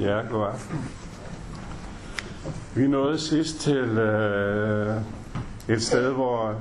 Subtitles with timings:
[0.00, 0.78] Ja, god aften.
[2.74, 4.96] Vi nåede sidst til øh,
[5.68, 6.54] et sted, hvor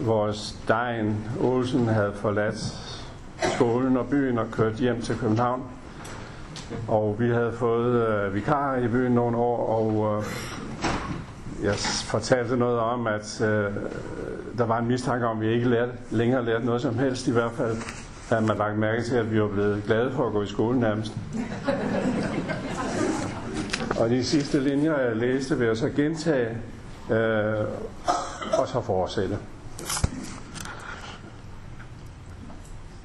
[0.00, 2.58] vores Dejen Olsen havde forladt
[3.54, 5.62] skolen og byen og kørt hjem til København.
[6.88, 10.24] Og vi havde fået øh, vikar i byen nogle år, og øh,
[11.64, 11.74] jeg
[12.04, 13.72] fortalte noget om, at øh,
[14.58, 17.28] der var en mistanke om, at vi ikke lærte, længere lærte noget som helst.
[17.28, 17.76] I hvert fald
[18.28, 20.80] havde man lagt mærke til, at vi var blevet glade for at gå i skole
[20.80, 21.12] nærmest.
[24.00, 26.48] Og de sidste linjer, jeg læste, vil jeg så gentage
[27.10, 27.64] øh,
[28.58, 29.38] og så fortsætte.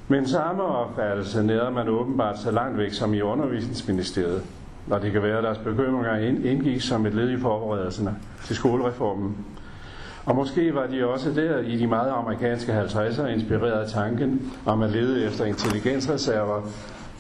[0.08, 4.42] Men samme opfattelse nærer man åbenbart så langt væk som i undervisningsministeriet,
[4.88, 6.16] når det kan være, at deres bekymringer
[6.52, 9.38] indgik som et led i forberedelserne til skolereformen.
[10.26, 14.82] Og måske var de også der i de meget amerikanske 50'er inspireret af tanken om
[14.82, 16.62] at lede efter intelligensreserver,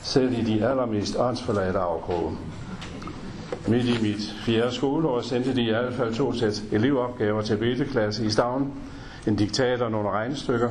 [0.01, 2.37] selv i de allermest åndsforladte afkroge.
[3.67, 8.25] Midt i mit fjerde skoleår sendte de i hvert fald to sæt elevopgaver til beta-klasse
[8.25, 8.73] i Stavn,
[9.27, 10.69] en diktater og nogle regnestykker,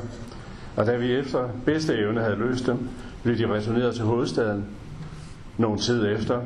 [0.75, 2.89] og da vi efter bedste evne havde løst dem,
[3.23, 4.65] blev de returneret til hovedstaden.
[5.57, 6.41] Nogle tid efter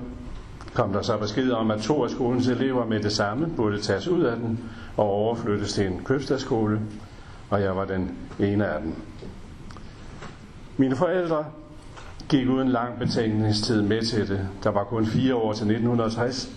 [0.73, 4.08] kom der så besked om, at to af skolens elever med det samme burde tages
[4.08, 4.59] ud af den
[4.98, 6.81] og overflyttes til en købstadsskole,
[7.50, 8.94] og jeg var den ene af dem.
[10.77, 11.45] Mine forældre
[12.30, 14.48] gik uden lang betænkningstid med til det.
[14.64, 16.50] Der var kun fire år til 1960.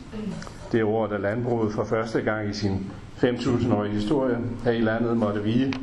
[0.72, 5.42] Det år, da landbruget for første gang i sin 5.000-årige historie her i landet måtte
[5.42, 5.74] vige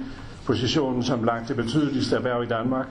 [0.45, 2.87] positionen som langt det betydeligste erhverv i Danmark.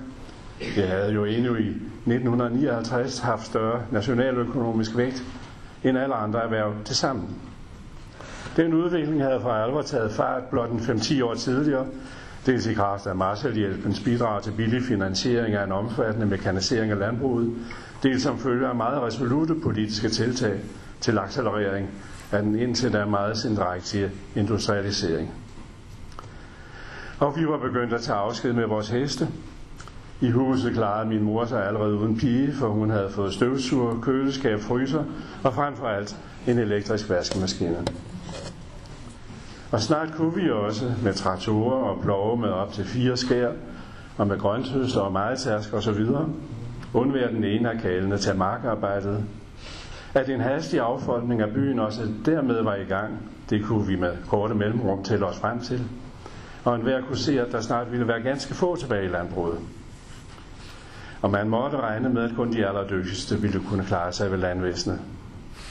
[0.77, 5.25] Det havde jo endnu i 1959 haft større nationaløkonomisk vægt
[5.84, 7.29] end alle andre erhverv til sammen.
[8.56, 11.86] Den udvikling havde for alvor taget fart blot en 5-10 år tidligere,
[12.47, 17.55] dels i kraft af Marshallhjælpens bidrag til billig finansiering af en omfattende mekanisering af landbruget,
[18.03, 20.61] dels som følge af meget resolute politiske tiltag
[21.01, 21.89] til accelerering
[22.33, 25.31] af den indtil da meget sindrægtige industrialisering.
[27.18, 29.29] Og vi var begyndt at tage afsked med vores heste.
[30.20, 34.61] I huset klarede min mor sig allerede uden pige, for hun havde fået støvsuger, køleskab,
[34.61, 35.05] fryser
[35.45, 36.17] og frem for alt
[36.47, 37.77] en elektrisk vaskemaskine.
[39.74, 43.52] Og snart kunne vi også med traktorer og plove med op til fire skær,
[44.18, 46.07] og med grønthøster og mejetærsk osv.
[46.95, 49.24] undvære den ene af kalene til markarbejdet.
[50.14, 54.17] At en hastig affolkning af byen også dermed var i gang, det kunne vi med
[54.29, 55.80] korte mellemrum tælle os frem til.
[56.64, 59.58] Og enhver kunne se, at der snart ville være ganske få tilbage i landbruget.
[61.23, 65.01] Og man måtte regne med, at kun de allerdygtigste ville kunne klare sig ved landvæsenet.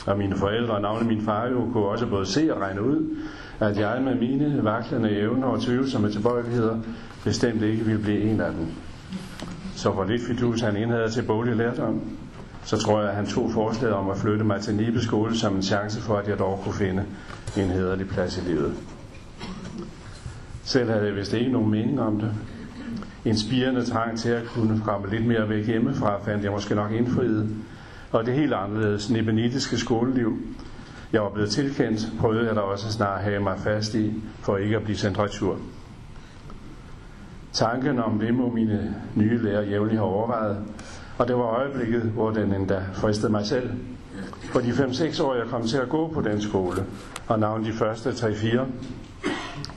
[0.06, 3.18] Og mine forældre, og navnet min far jo, kunne også både se og regne ud,
[3.60, 6.80] at jeg med mine vaklende evner og tvivlsomme tilbøjeligheder
[7.24, 8.68] bestemt ikke ville blive en af dem.
[9.76, 12.02] Så hvor lidt fidus han indhader til bolig lærdom,
[12.64, 15.56] så tror jeg, at han tog forslaget om at flytte mig til Nibe skole som
[15.56, 17.06] en chance for, at jeg dog kunne finde
[17.58, 18.74] en hederlig plads i livet.
[20.64, 22.32] Selv havde jeg vist ikke nogen mening om det.
[23.26, 26.92] En spirende trang til at kunne komme lidt mere væk hjemmefra, fandt jeg måske nok
[26.92, 27.50] indfriet.
[28.14, 30.38] Og det helt anderledes nebenitiske skoleliv,
[31.14, 34.76] jeg var blevet tilkendt, prøvede jeg da også snart have mig fast i, for ikke
[34.76, 35.58] at blive sendt retur.
[37.54, 40.58] Tanken om det må mine nye lærer jævnligt have overvejet,
[41.18, 43.70] og det var øjeblikket, hvor den endda fristede mig selv.
[44.44, 46.86] For de 5-6 år, jeg kom til at gå på den skole,
[47.28, 48.62] og navn de første 3-4,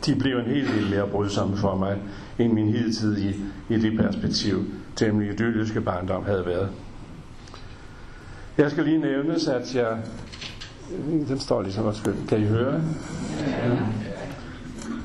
[0.07, 1.99] de blev en helt lille mere brydsomme for mig,
[2.39, 3.37] end min hidtidige
[3.69, 4.65] i det perspektiv,
[4.97, 6.69] temmelig idylliske barndom havde været.
[8.59, 9.99] Jeg skal lige nævnes, at jeg...
[11.29, 12.13] Den står ligesom også.
[12.29, 12.83] Kan I høre?
[13.47, 13.77] Ja.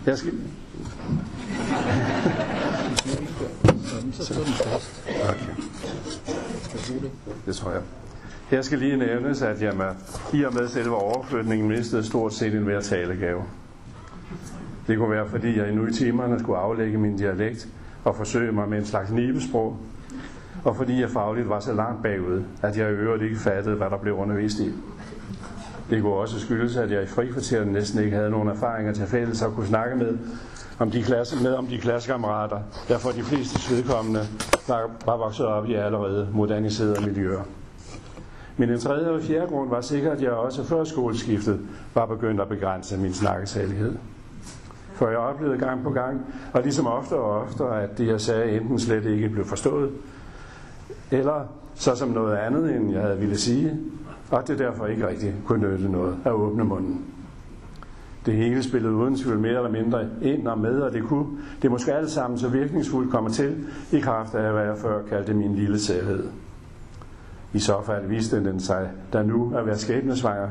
[0.05, 0.33] Jeg skal...
[5.29, 5.53] Okay.
[7.45, 7.81] Det tror jeg.
[8.49, 9.85] Her skal lige nævnes, at jeg med,
[10.33, 13.43] i og med selve overflytningen mistede stort set en hver talegave.
[14.87, 17.67] Det kunne være, fordi jeg nu i timerne skulle aflægge min dialekt
[18.03, 19.77] og forsøge mig med en slags nibesprog,
[20.63, 23.89] og fordi jeg fagligt var så langt bagud, at jeg i øvrigt ikke fattede, hvad
[23.89, 24.71] der blev undervist i.
[25.89, 29.41] Det kunne også skyldes, at jeg i frikvarteret næsten ikke havde nogen erfaringer til fælles
[29.41, 30.17] og kunne snakke med
[30.79, 34.21] om de, klasse, med om de klassekammerater, der for de fleste vedkommende
[34.67, 37.41] var, var vokset op i allerede moderniserede miljøer.
[38.57, 41.59] Men den tredje og fjerde grund var sikkert, at jeg også før skoleskiftet
[41.93, 43.95] var begyndt at begrænse min snakkesalighed.
[44.93, 46.21] For jeg oplevede gang på gang,
[46.53, 49.89] og ligesom ofte og ofte, at det jeg sagde enten slet ikke blev forstået,
[51.11, 53.79] eller så som noget andet, end jeg havde ville sige,
[54.31, 57.05] og det derfor ikke rigtig kunne nytte noget at åbne munden.
[58.25, 61.27] Det hele spillede uden tvivl mere eller mindre ind og med, og det kunne
[61.61, 65.33] det måske alt sammen så virkningsfuldt komme til i kraft af, hvad jeg før kaldte
[65.33, 66.27] min lille særhed.
[67.53, 70.49] I så fald viste den sig, der nu at være skæbnesvanger,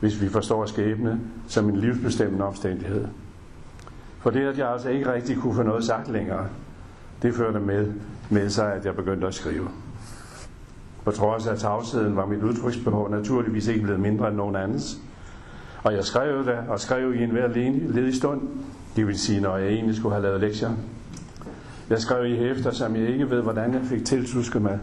[0.00, 3.06] hvis vi forstår skæbne som en livsbestemmende omstændighed.
[4.18, 6.46] For det, at jeg altså ikke rigtig kunne få noget sagt længere,
[7.22, 7.92] det førte med,
[8.30, 9.68] med sig, at jeg begyndte at skrive.
[11.08, 14.98] På trods af tavsheden var mit udtryksbehov naturligvis ikke blevet mindre end nogen andens.
[15.82, 18.40] Og jeg skrev det, og skrev i enhver ledig stund,
[18.96, 20.70] det vil sige, når jeg egentlig skulle have lavet lektier.
[21.90, 24.80] Jeg skrev i hæfter, som jeg ikke ved, hvordan jeg fik tiltusket mig.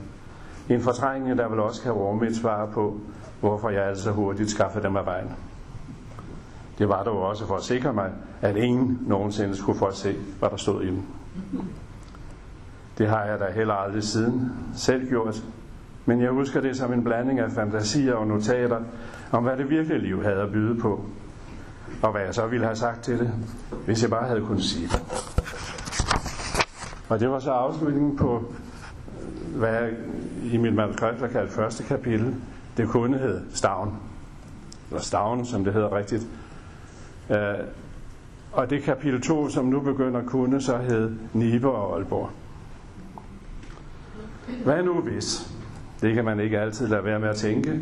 [0.69, 2.99] En fortrængning, der vil også kan rumme et svar på,
[3.39, 5.29] hvorfor jeg altså hurtigt skaffede dem af vejen.
[6.77, 8.11] Det var dog også for at sikre mig,
[8.41, 11.01] at ingen nogensinde skulle få at se, hvad der stod i dem.
[12.97, 15.43] Det har jeg da heller aldrig siden selv gjort,
[16.05, 18.81] men jeg husker det som en blanding af fantasier og notater
[19.31, 21.05] om, hvad det virkelige liv havde at byde på,
[22.01, 23.31] og hvad jeg så ville have sagt til det,
[23.85, 25.01] hvis jeg bare havde kunnet sige det.
[27.09, 28.53] Og det var så afslutningen på,
[29.55, 29.89] hvad jeg
[30.43, 32.35] i mit manuskript har kaldt første kapitel.
[32.77, 33.97] Det kunne hed Stavn.
[34.89, 36.27] Eller Stavn, som det hedder rigtigt.
[37.29, 37.35] Uh,
[38.51, 42.29] og det kapitel 2, som nu begynder at kunne, så hed Nibe og Aalborg.
[44.63, 45.54] Hvad nu hvis?
[46.05, 47.79] Det kan man ikke altid lade være med at tænke.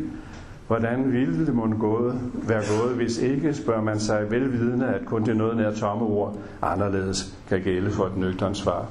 [0.66, 5.24] Hvordan ville det måtte gået, være gået, hvis ikke, spørger man sig velvidende, at kun
[5.24, 8.86] det noget nær tomme ord anderledes kan gælde for et nøgternt svar.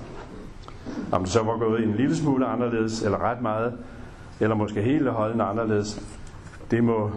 [1.12, 3.74] Om det så var gået en lille smule anderledes, eller ret meget,
[4.40, 6.02] eller måske hele holden anderledes,
[6.72, 7.12] det må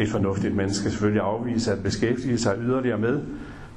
[0.00, 3.20] et fornuftigt menneske selvfølgelig afvise at beskæftige sig yderligere med,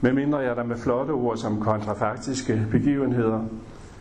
[0.02, 3.44] medmindre jeg der med flotte ord som kontrafaktiske begivenheder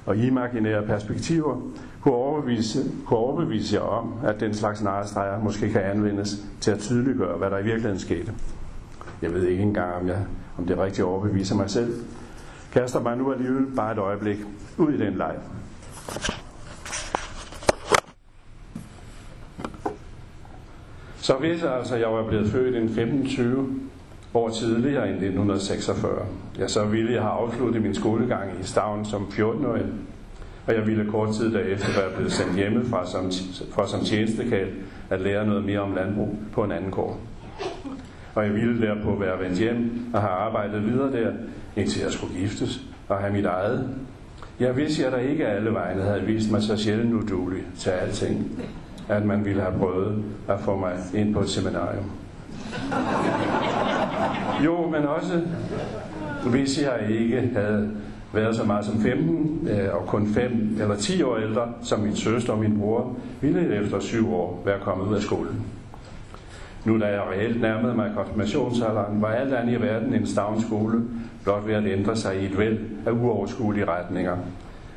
[0.09, 1.57] og imaginære perspektiver
[2.03, 6.79] kunne overbevise, kunne overbevise jer om, at den slags narrestreger måske kan anvendes til at
[6.79, 8.33] tydeliggøre, hvad der i virkeligheden skete.
[9.23, 10.17] Jeg ved ikke engang, om, jeg,
[10.59, 11.95] om det rigtigt overbeviser mig selv.
[12.73, 14.39] Kaster mig nu alligevel bare et øjeblik
[14.79, 15.35] ud i den leg.
[21.17, 22.89] Så hvis altså jeg var blevet født en
[23.25, 23.98] 15-20
[24.39, 26.27] år tidligere end 1946,
[26.59, 29.85] Jeg så ville jeg have afsluttet min skolegang i Stavn som 14-årig,
[30.67, 33.31] og jeg ville kort tid derefter være blevet sendt hjemmefra som,
[33.73, 34.69] for som tjenestekald
[35.11, 37.17] at lære noget mere om landbrug på en anden gård.
[38.35, 41.33] Og jeg ville derpå være vendt hjem og have arbejdet videre der,
[41.77, 43.89] indtil jeg skulle giftes og have mit eget.
[44.61, 48.61] Jeg vidste, at der ikke alle vegne havde vist mig så sjældent udulig til alting,
[49.09, 52.11] at man ville have prøvet at få mig ind på et seminarium.
[54.65, 55.41] Jo, men også
[56.51, 57.91] hvis jeg ikke havde
[58.33, 62.17] været så meget som 15 øh, og kun 5 eller 10 år ældre som min
[62.17, 65.63] søster og min bror, ville jeg efter 7 år være kommet ud af skolen.
[66.85, 71.03] Nu da jeg reelt nærmede mig konfirmationsalderen, var alt andet i verden en stavnskole
[71.43, 74.37] blot ved at ændre sig i et væld af uoverskuelige retninger.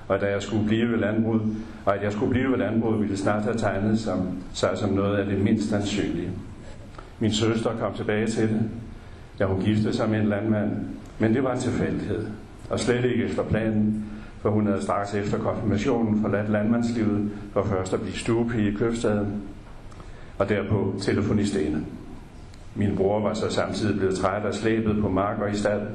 [0.08, 1.42] Og da jeg skulle blive ved landbruget,
[1.86, 4.18] og at jeg skulle blive ved landbruget, ville snart have tegnet som,
[4.54, 6.30] sig som noget af det mindst sandsynlige.
[7.22, 8.62] Min søster kom tilbage til det,
[9.40, 10.72] Jeg hun giftede sig med en landmand,
[11.20, 12.28] men det var en tilfældighed,
[12.70, 14.06] og slet ikke efter planen,
[14.42, 19.42] for hun havde straks efter konfirmationen forladt landmandslivet for først at blive stuepige i købstaden,
[20.38, 21.86] og derpå telefonistene.
[22.76, 25.88] Min bror var så samtidig blevet træt af slæbet på mark og i stald,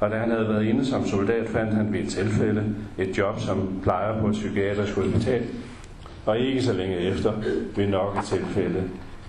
[0.00, 3.40] og da han havde været inde som soldat, fandt han ved et tilfælde et job
[3.40, 5.42] som plejer på et psykiatrisk hospital,
[6.26, 7.32] og ikke så længe efter
[7.76, 8.82] ved nok et tilfælde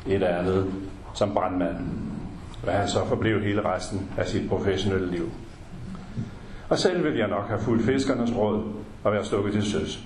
[0.08, 0.66] et andet
[1.16, 1.76] som brandmand,
[2.64, 5.32] hvad han så forblev hele resten af sit professionelle liv.
[6.70, 8.64] Og selv ville jeg nok have fulgt fiskernes råd
[9.04, 10.04] og være stukket til søs.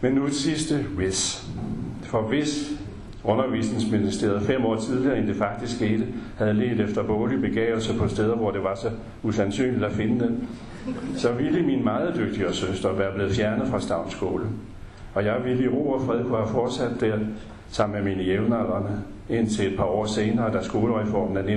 [0.00, 1.48] Men nu et sidste hvis.
[2.02, 2.70] For hvis
[3.24, 6.06] undervisningsministeriet fem år tidligere, end det faktisk skete,
[6.38, 8.90] havde let efter bolig begavelse på steder, hvor det var så
[9.22, 10.48] usandsynligt at finde den,
[11.16, 14.46] så ville min meget dygtige søster være blevet fjernet fra Stavnskole.
[15.14, 17.18] Og jeg ville i ro og fred kunne have fortsat der
[17.68, 21.48] sammen med mine jævnaldrende, indtil et par år senere, da skolereformen af 1950-1958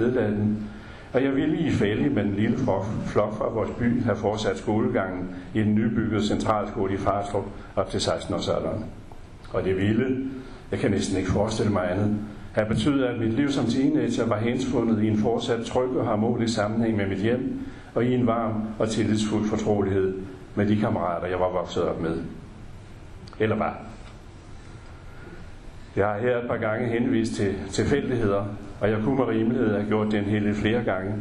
[0.00, 0.68] nedlagde den,
[1.12, 2.58] og jeg ville i fælde med en lille
[3.06, 7.44] flok fra vores by have fortsat skolegangen i den nybyggede centralskole i Farstrup
[7.76, 8.84] op til 16-årsalderen.
[9.52, 10.30] Og det ville,
[10.70, 12.16] jeg kan næsten ikke forestille mig andet,
[12.52, 16.54] have betydet, at mit liv som teenager var hensfundet i en fortsat tryg og harmonisk
[16.54, 17.60] sammenhæng med mit hjem,
[17.94, 20.14] og i en varm og tillidsfuld fortrolighed
[20.54, 22.18] med de kammerater, jeg var vokset op med.
[23.40, 23.74] Eller bare
[25.98, 28.44] jeg har her et par gange henvist til tilfældigheder,
[28.80, 31.14] og jeg kunne med rimelighed have gjort det en hel flere gange.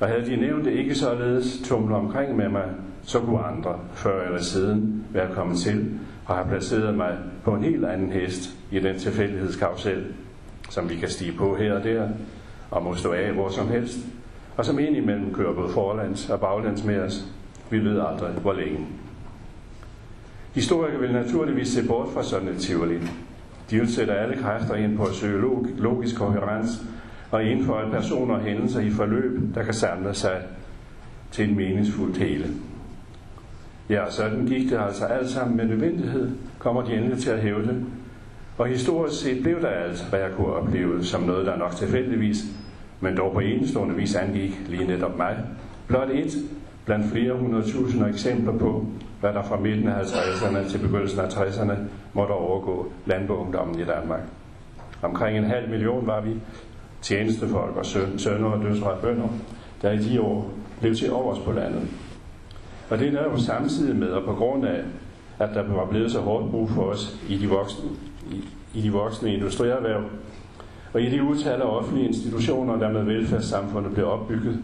[0.00, 2.64] Og havde de nævnt det ikke således tumle omkring med mig,
[3.02, 7.64] så kunne andre før eller siden være kommet til og have placeret mig på en
[7.64, 10.04] helt anden hest i den tilfældighedskausel,
[10.70, 12.08] som vi kan stige på her og der,
[12.70, 13.98] og må stå af hvor som helst,
[14.56, 17.24] og som indimellem kører både forlands og baglands med os.
[17.70, 18.86] Vi ved aldrig, hvor længe.
[20.54, 22.98] Historikere vil naturligvis se bort fra sådan et tivoli.
[23.70, 25.42] De vil sætte alle kræfter ind på at søge
[25.76, 26.82] logisk koherens
[27.30, 30.42] og indføje personer og hændelser i forløb, der kan samle sig
[31.30, 32.46] til en meningsfuldt hele.
[33.90, 37.62] Ja, sådan gik det altså alt sammen med nødvendighed, kommer de endelig til at hæve
[37.62, 37.84] det.
[38.58, 42.44] Og historisk set blev der alt, hvad jeg kunne opleve, som noget, der nok tilfældigvis,
[43.00, 45.36] men dog på enestående vis angik lige netop mig.
[45.88, 46.32] Blot et
[46.84, 48.86] blandt flere hundredtusinder eksempler på,
[49.20, 51.74] hvad der fra midten af 50'erne til begyndelsen af 60'erne
[52.12, 54.20] måtte overgå landboungdommen i Danmark.
[55.02, 56.34] Omkring en halv million var vi
[57.02, 59.28] tjenestefolk og sønner og døtre og bønder,
[59.82, 61.88] der i de år blev til overs på landet.
[62.90, 64.80] Og det er jo samtidig med, og på grund af,
[65.38, 67.90] at der var blevet så hårdt brug for os i de voksne,
[68.30, 68.44] i,
[68.74, 70.02] i de voksne industrierhverv,
[70.92, 74.62] og i de utal af offentlige institutioner, der med velfærdssamfundet blev opbygget.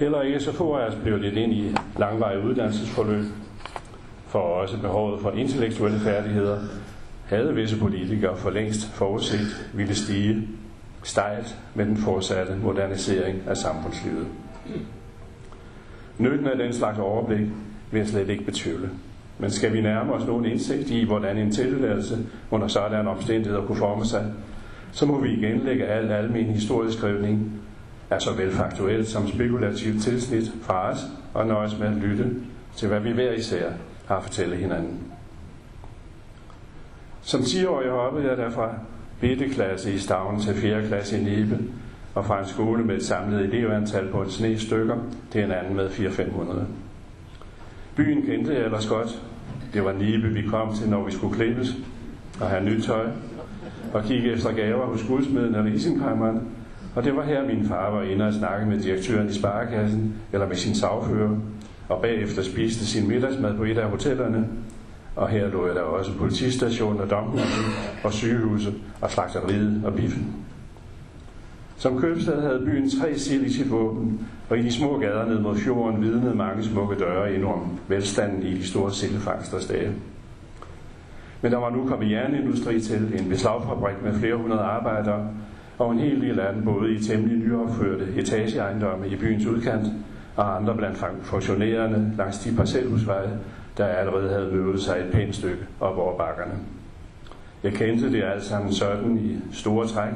[0.00, 3.24] Heller ikke så få af os altså blev lidt ind i langvarige uddannelsesforløb,
[4.26, 6.58] for også behovet for intellektuelle færdigheder,
[7.26, 10.48] havde visse politikere for længst forudset ville stige
[11.02, 14.26] stejlt med den fortsatte modernisering af samfundslivet.
[16.18, 17.46] Nytten af den slags overblik
[17.90, 18.90] vil jeg slet ikke betvivle.
[19.38, 22.18] Men skal vi nærme os nogen indsigt i, hvordan en tilværelse
[22.50, 24.32] under sådan omstændigheder kunne forme sig,
[24.92, 27.59] så må vi igen lægge al almen historieskrivning
[28.10, 30.98] er såvel faktuelt som spekulativt tilsnit fra os
[31.34, 32.30] og nøjes med at lytte
[32.76, 33.70] til, hvad vi hver især
[34.06, 34.98] har at fortælle hinanden.
[37.22, 38.74] Som 10-årig hoppede jeg derfra
[39.52, 40.86] klasse i Stavn til 4.
[40.86, 41.58] klasse i Nibe,
[42.14, 44.96] og fra en skole med et samlet elevantal på et sne stykker
[45.30, 46.60] til en anden med 4-500.
[47.96, 49.22] Byen kendte jeg ellers godt.
[49.74, 51.76] Det var Nibe, vi kom til, når vi skulle klippes
[52.40, 53.06] og have nyt tøj,
[53.92, 56.48] og kigge efter gaver hos guldsmeden og isenkammeren.
[56.94, 60.48] Og det var her, min far var inde og snakke med direktøren i sparekassen, eller
[60.48, 61.36] med sin sagfører,
[61.88, 64.48] og bagefter spiste sin middagsmad på et af hotellerne,
[65.16, 67.64] og her lå jeg der også politistationen og domhuset
[68.04, 70.36] og sygehuset og slagteriet og biffen.
[71.76, 75.38] Som købstad havde byen tre sild i sit våben, og i de små gader ned
[75.38, 79.92] mod fjorden vidnede mange smukke døre ind om velstanden i de store sildefangsters dage.
[81.42, 85.28] Men der var nu kommet jernindustri til, en beslagfabrik med flere hundrede arbejdere,
[85.80, 89.86] og en hel del af dem både i temmelig nyopførte etageejendomme i byens udkant,
[90.36, 93.30] og andre blandt funktionærerne langs de parcelhusveje,
[93.76, 96.52] der allerede havde mødet sig et pænt stykke op over bakkerne.
[97.62, 100.12] Jeg kendte det alt sammen sådan i store træk,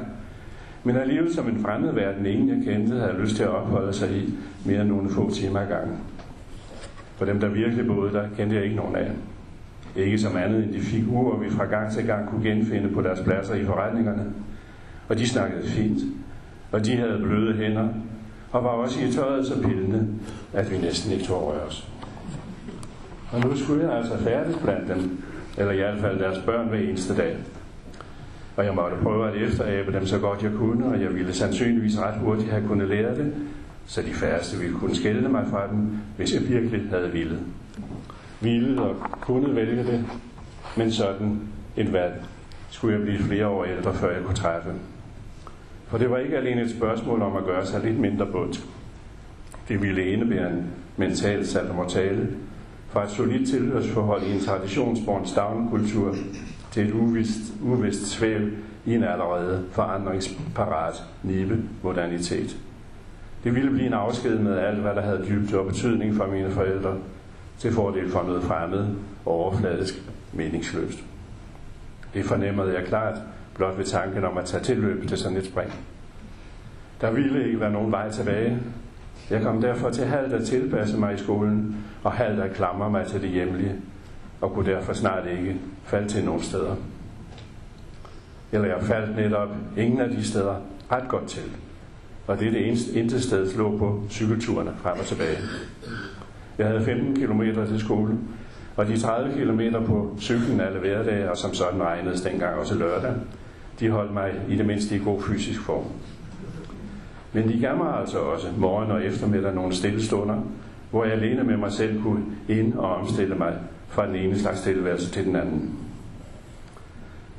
[0.83, 4.11] men alligevel som en fremmed verden, ingen jeg kendte, havde lyst til at opholde sig
[4.11, 4.33] i
[4.65, 5.97] mere end nogle få timer ad gangen.
[7.15, 9.11] For dem, der virkelig boede der, kendte jeg ikke nogen af.
[9.95, 13.19] Ikke som andet end de figurer, vi fra gang til gang kunne genfinde på deres
[13.21, 14.25] pladser i forretningerne.
[15.09, 15.99] Og de snakkede fint,
[16.71, 17.89] og de havde bløde hænder,
[18.51, 20.07] og var også i tøjet så pillende,
[20.53, 21.87] at vi næsten ikke tog røre os.
[23.31, 25.23] Og nu skulle jeg altså færdes blandt dem,
[25.57, 27.37] eller i hvert fald deres børn hver eneste dag.
[28.57, 31.99] Og jeg måtte prøve at efterabe dem så godt jeg kunne, og jeg ville sandsynligvis
[31.99, 33.33] ret hurtigt have kunnet lære det,
[33.85, 37.39] så de færreste ville kunne skælde mig fra dem, hvis jeg virkelig havde ville.
[38.41, 40.05] Ville og kunne vælge det,
[40.77, 41.39] men sådan
[41.75, 42.23] et valg
[42.69, 44.69] skulle jeg blive flere år ældre, før jeg kunne træffe.
[45.87, 48.65] For det var ikke alene et spørgsmål om at gøre sig lidt mindre bundt.
[49.67, 52.27] Det ville indebære en mental salmortale
[52.89, 56.15] fra et solidt tilhørsforhold i en traditionsborn stavnkultur
[56.71, 58.41] til et uvist, uvist svæv
[58.85, 62.57] i en allerede forandringsparat nibe modernitet.
[63.43, 66.51] Det ville blive en afsked med alt, hvad der havde dybde og betydning for mine
[66.51, 66.97] forældre,
[67.57, 68.85] til fordel for noget fremmed
[69.25, 70.01] og overfladisk
[70.33, 71.03] meningsløst.
[72.13, 73.17] Det fornemmede jeg klart,
[73.55, 75.73] blot ved tanken om at tage tilløb til sådan et spring.
[77.01, 78.59] Der ville ikke være nogen vej tilbage.
[79.29, 83.05] Jeg kom derfor til halvt at tilpasse mig i skolen, og halvt at klamre mig
[83.07, 83.75] til det hjemlige,
[84.41, 86.75] og kunne derfor snart ikke falde til nogen steder.
[88.51, 90.55] Eller jeg faldt netop ingen af de steder
[90.91, 91.43] ret godt til.
[92.27, 95.37] Og det er det eneste intet sted lå på cykelturene frem og tilbage.
[96.57, 98.17] Jeg havde 15 km til skole,
[98.75, 103.13] og de 30 km på cyklen alle hverdage, og som sådan regnedes dengang også lørdag,
[103.79, 105.85] de holdt mig i det mindste i god fysisk form.
[107.33, 110.41] Men de gav mig altså også morgen og eftermiddag nogle stille stunder,
[110.91, 113.53] hvor jeg alene med mig selv kunne ind- og omstille mig
[113.87, 115.79] fra den ene slags tilværelse til den anden.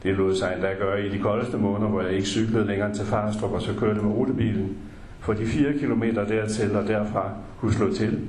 [0.02, 3.04] Det lod sig endda gøre i de koldeste måneder, hvor jeg ikke cyklede længere til
[3.04, 4.76] Farstrup og så kørte med rutebilen,
[5.20, 8.20] for de fire kilometer dertil og derfra kunne slå til.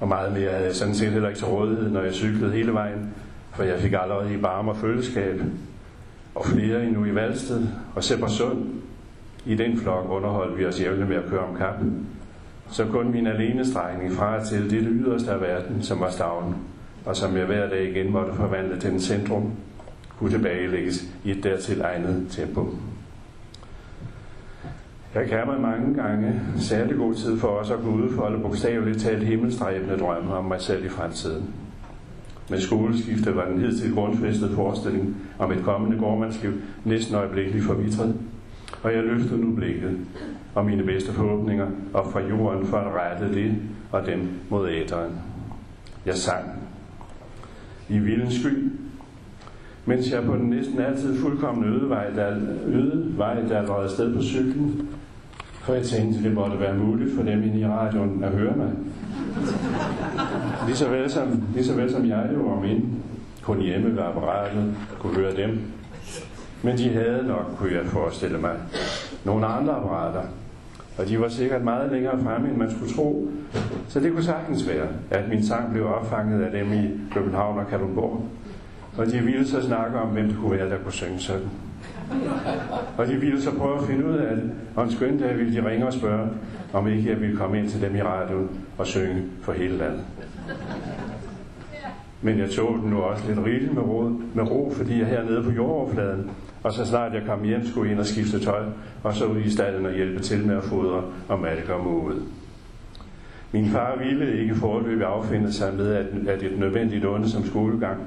[0.00, 2.72] Og meget mere havde jeg sådan set heller ikke til rådighed, når jeg cyklede hele
[2.72, 3.10] vejen,
[3.50, 5.40] for jeg fik allerede i varme og føleskab.
[6.34, 8.64] Og flere endnu i Valsted og Sebbersund.
[9.46, 12.06] I den flok underholdt vi os jævnligt med at køre om kappen.
[12.68, 16.54] Så kun min alene strækning fra til det yderste af verden, som var stavnen,
[17.04, 19.50] og som jeg hver dag igen måtte forvandle til en centrum,
[20.18, 22.68] kunne tilbagelægges i et dertil egnet tempo.
[25.14, 29.22] Jeg kan mig mange gange særlig god tid for os at kunne udfolde bogstaveligt talt
[29.22, 31.54] himmelstræbende drømme om mig selv i fremtiden.
[32.52, 36.52] Med skoleskiftet var den hidtil grundfæstede forestilling om et kommende gårdmandsliv
[36.84, 38.14] næsten øjeblikkeligt forvitret,
[38.82, 39.98] og jeg løftede nu blikket
[40.54, 43.54] og mine bedste forhåbninger op fra jorden for at rette det
[43.92, 45.12] og dem mod æderen.
[46.06, 46.44] Jeg sang.
[47.88, 48.70] I vildens sky,
[49.86, 54.14] mens jeg på den næsten altid fuldkommen øde vej, der, øde vej, der var sted
[54.14, 54.88] på cyklen,
[55.60, 58.70] for jeg tænkte, det måtte være muligt for dem inde i radioen at høre mig.
[60.66, 62.82] Lige så vel som, lige så vel som jeg jo om ind,
[63.42, 65.60] kun hjemme ved apparatet, kunne høre dem.
[66.62, 68.52] Men de havde nok, kunne jeg forestille mig,
[69.24, 70.22] nogle andre apparater.
[70.98, 73.28] Og de var sikkert meget længere fremme, end man skulle tro.
[73.88, 77.66] Så det kunne sagtens være, at min sang blev opfanget af dem i København og
[77.66, 78.24] Kalundborg.
[78.96, 81.48] Og de ville så snakke om, hvem det kunne være, der kunne synge sådan.
[82.98, 84.50] Og de ville så prøve at finde ud af det.
[84.76, 86.28] Og en skøn dag ville de ringe og spørge,
[86.72, 90.04] om ikke jeg ville komme ind til dem i radioen og synge for hele landet.
[92.22, 94.02] Men jeg tog den nu også lidt rigeligt med ro,
[94.34, 96.30] med ro, fordi jeg hernede på jordoverfladen,
[96.62, 98.62] og så snart jeg kom hjem, skulle jeg ind og skifte tøj,
[99.02, 102.22] og så ud i stallen og hjælpe til med at fodre og malke og ud.
[103.52, 108.00] Min far ville ikke foreløbig affinde sig med, at, at et nødvendigt onde som skolegang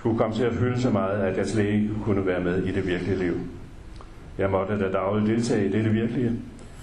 [0.00, 2.72] skulle komme til at fylde så meget, at jeg slet ikke kunne være med i
[2.72, 3.34] det virkelige liv.
[4.38, 6.32] Jeg måtte da dagligt deltage i det virkelige,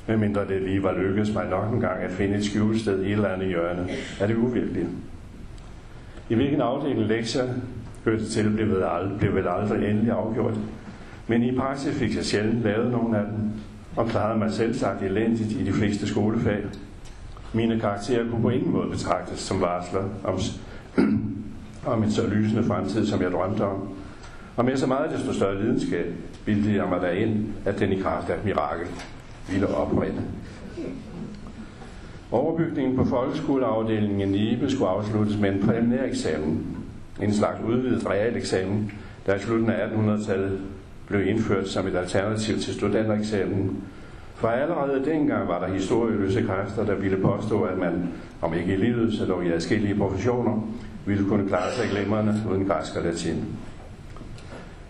[0.08, 3.12] medmindre det lige var lykkedes mig nok en gang at finde et skjulested i et
[3.12, 3.88] eller andet hjørne
[4.20, 4.88] af det uvirkelige.
[6.30, 7.44] I hvilken afdeling lektier
[8.06, 10.58] hørte til, blev vel aldrig, blev vel aldrig endelig afgjort.
[11.28, 13.52] Men i praksis fik jeg sjældent lavet nogen af dem,
[13.96, 16.64] og klarede mig selv sagt elendigt i de fleste skolefag.
[17.54, 20.40] Mine karakterer kunne på ingen måde betragtes som varsler om,
[21.86, 23.90] om en så lysende fremtid, som jeg drømte om.
[24.56, 26.14] Og med så meget desto større lidenskab
[26.46, 28.88] bildte jeg mig derind, at den i kraft af et mirakel
[29.50, 30.22] ville oprinde.
[32.32, 36.78] Overbygningen på folkeskoleafdelingen i Nibe skulle afsluttes med en præliminær eksamen.
[37.22, 38.92] En slags udvidet realeksamen,
[39.26, 40.60] der i slutningen af 1800-tallet
[41.08, 43.84] blev indført som et alternativ til studentereksamen.
[44.36, 48.10] For allerede dengang var der historieløse kræfter, der ville påstå, at man,
[48.42, 50.68] om ikke i livet, så dog i adskillige professioner,
[51.08, 53.44] ville kunne klare sig glemmerne uden græsk og latin.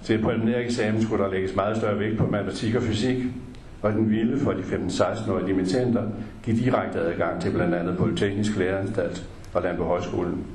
[0.03, 3.17] Til præliminær eksamen skulle der lægges meget større vægt på matematik og fysik,
[3.82, 6.03] og den ville for de 15-16-årige dimittenter
[6.43, 10.45] give direkte adgang til blandt andet Polyteknisk Læreranstalt og Landbohøjskolen.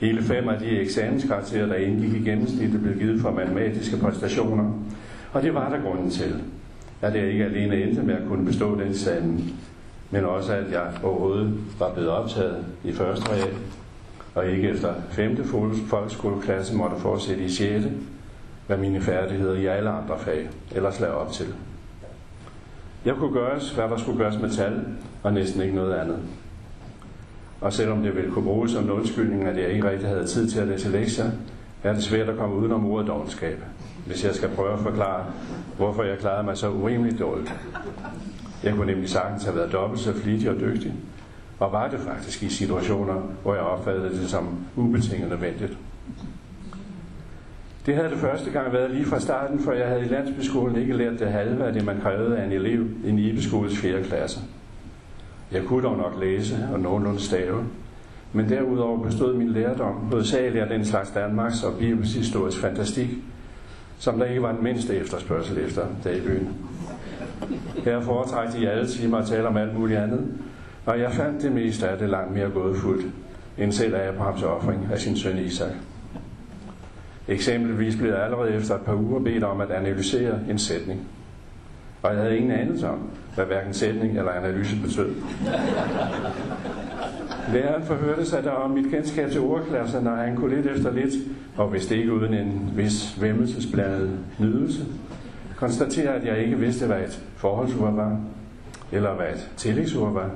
[0.00, 4.72] Hele fem af de eksamenskarakterer, der indgik i gennemsnittet, blev givet for matematiske præstationer,
[5.32, 6.34] og det var der grunden til,
[7.02, 9.54] at jeg ikke alene endte med at kunne bestå den eksamen,
[10.10, 13.54] men også at jeg overhovedet var blevet optaget i første real,
[14.34, 15.44] og ikke efter femte
[15.86, 17.84] folkeskoleklasse måtte fortsætte i 6.
[18.66, 21.46] hvad mine færdigheder i alle andre fag ellers lagde op til.
[23.04, 24.84] Jeg kunne gøres, hvad der skulle gøres med tal,
[25.22, 26.18] og næsten ikke noget andet.
[27.60, 30.50] Og selvom det ville kunne bruges som en undskyldning, at jeg ikke rigtig havde tid
[30.50, 31.30] til at læse lektier,
[31.82, 33.58] er det svært at komme udenom ordet dogenskab,
[34.06, 35.24] hvis jeg skal prøve at forklare,
[35.76, 37.54] hvorfor jeg klarede mig så urimeligt dårligt.
[38.62, 40.94] Jeg kunne nemlig sagtens have været dobbelt så flittig og dygtig,
[41.64, 45.78] og var det faktisk i situationer, hvor jeg opfattede det som ubetinget nødvendigt.
[47.86, 50.92] Det havde det første gang været lige fra starten, for jeg havde i landsbyskolen ikke
[50.92, 54.02] lært det halve af det, man krævede af en elev i Nibeskoles 4.
[54.02, 54.40] klasse.
[55.52, 57.64] Jeg kunne dog nok læse og nogenlunde stave,
[58.32, 63.08] men derudover bestod min lærdom hovedsageligt af den slags Danmarks og Bibels historisk fantastik,
[63.98, 66.48] som der ikke var den mindste efterspørgsel efter der i byen.
[67.84, 70.28] Her foretrækte i alle timer at tale om alt muligt andet,
[70.86, 73.06] og jeg fandt det meste af det langt mere gådefuldt,
[73.58, 75.72] end selv Abrahams offring af sin søn Isak.
[77.28, 81.00] Eksempelvis blev jeg allerede efter et par uger bedt om at analysere en sætning.
[82.02, 82.98] Og jeg havde ingen anelse om,
[83.34, 85.14] hvad hverken sætning eller analyse betød.
[87.52, 91.14] Læreren forhørte sig der om mit kendskab til ordklasser, når han kunne lidt efter lidt,
[91.56, 94.84] og hvis det ikke uden en vis vemmelsesblandet nydelse,
[95.56, 98.20] konstatere, at jeg ikke vidste, hvad et forholdsord var,
[98.92, 100.30] eller hvad et tillægsord var,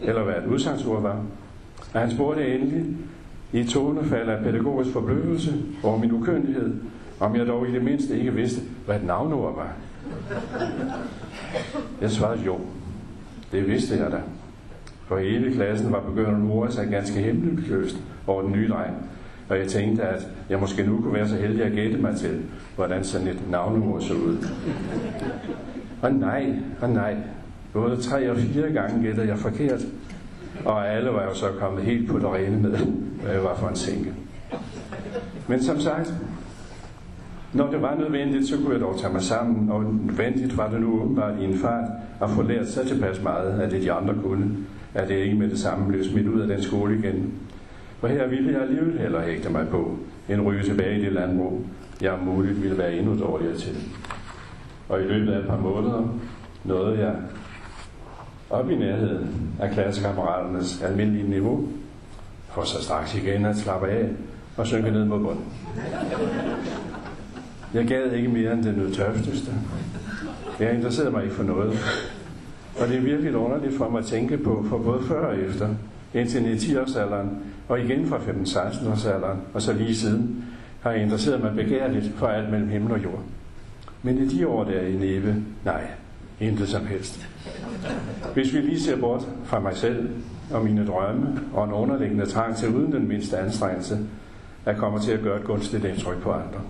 [0.00, 1.20] eller hvad et udsangsord var.
[1.94, 2.84] Og han spurgte endelig,
[3.52, 6.74] i tonefald af pædagogisk forbløffelse over min ukyndighed,
[7.20, 9.72] om jeg dog i det mindste ikke vidste, hvad et navnord var.
[12.00, 12.58] Jeg svarede jo.
[13.52, 14.20] Det vidste jeg da.
[15.06, 18.94] For hele klassen var begyndt at more sig ganske hemmeligt over den nye dreng.
[19.48, 22.42] Og jeg tænkte, at jeg måske nu kunne være så heldig at gætte mig til,
[22.76, 24.46] hvordan sådan et navneord så ud.
[26.02, 27.16] Og nej, og nej.
[27.72, 29.80] Både tre og fire gange gættede jeg forkert.
[30.64, 32.78] Og alle var jo så kommet helt på det rene med,
[33.22, 34.14] hvad jeg var for en sænke.
[35.48, 36.14] Men som sagt,
[37.52, 40.80] når det var nødvendigt, så kunne jeg dog tage mig sammen, og nødvendigt var det
[40.80, 41.90] nu åbenbart i en fart
[42.22, 44.56] at få lært så tilpas meget af det, de andre kunne,
[44.94, 47.32] at det ikke med det samme blev smidt ud af den skole igen.
[48.00, 51.60] For her ville jeg alligevel heller hægte mig på, en ryge tilbage i det landbrug,
[52.00, 53.76] jeg om muligt ville være endnu dårligere til.
[54.88, 56.18] Og i løbet af et par måneder
[56.64, 57.14] nåede jeg
[58.50, 61.68] op i nærheden af klassekammeraternes almindelige niveau,
[62.48, 64.08] for så straks igen at slappe af
[64.56, 65.44] og synke ned mod bunden.
[67.74, 69.50] Jeg gad ikke mere end det nødtørfteste.
[70.60, 71.78] Jeg interesserede mig ikke for noget.
[72.80, 75.68] Og det er virkelig underligt for mig at tænke på, for både før og efter,
[76.14, 77.28] indtil 10-årsalderen,
[77.68, 80.44] og igen fra 15-16-årsalderen, og så lige siden,
[80.80, 83.22] har jeg interesseret mig begærligt for alt mellem himmel og jord.
[84.02, 85.34] Men i de år der i Neve,
[85.64, 85.86] nej,
[86.40, 87.28] intet som helst.
[88.34, 90.10] Hvis vi lige ser bort fra mig selv
[90.50, 93.98] og mine drømme og en underliggende trang til uden den mindste anstrengelse,
[94.64, 96.60] at komme til at gøre et gunstigt indtryk på andre.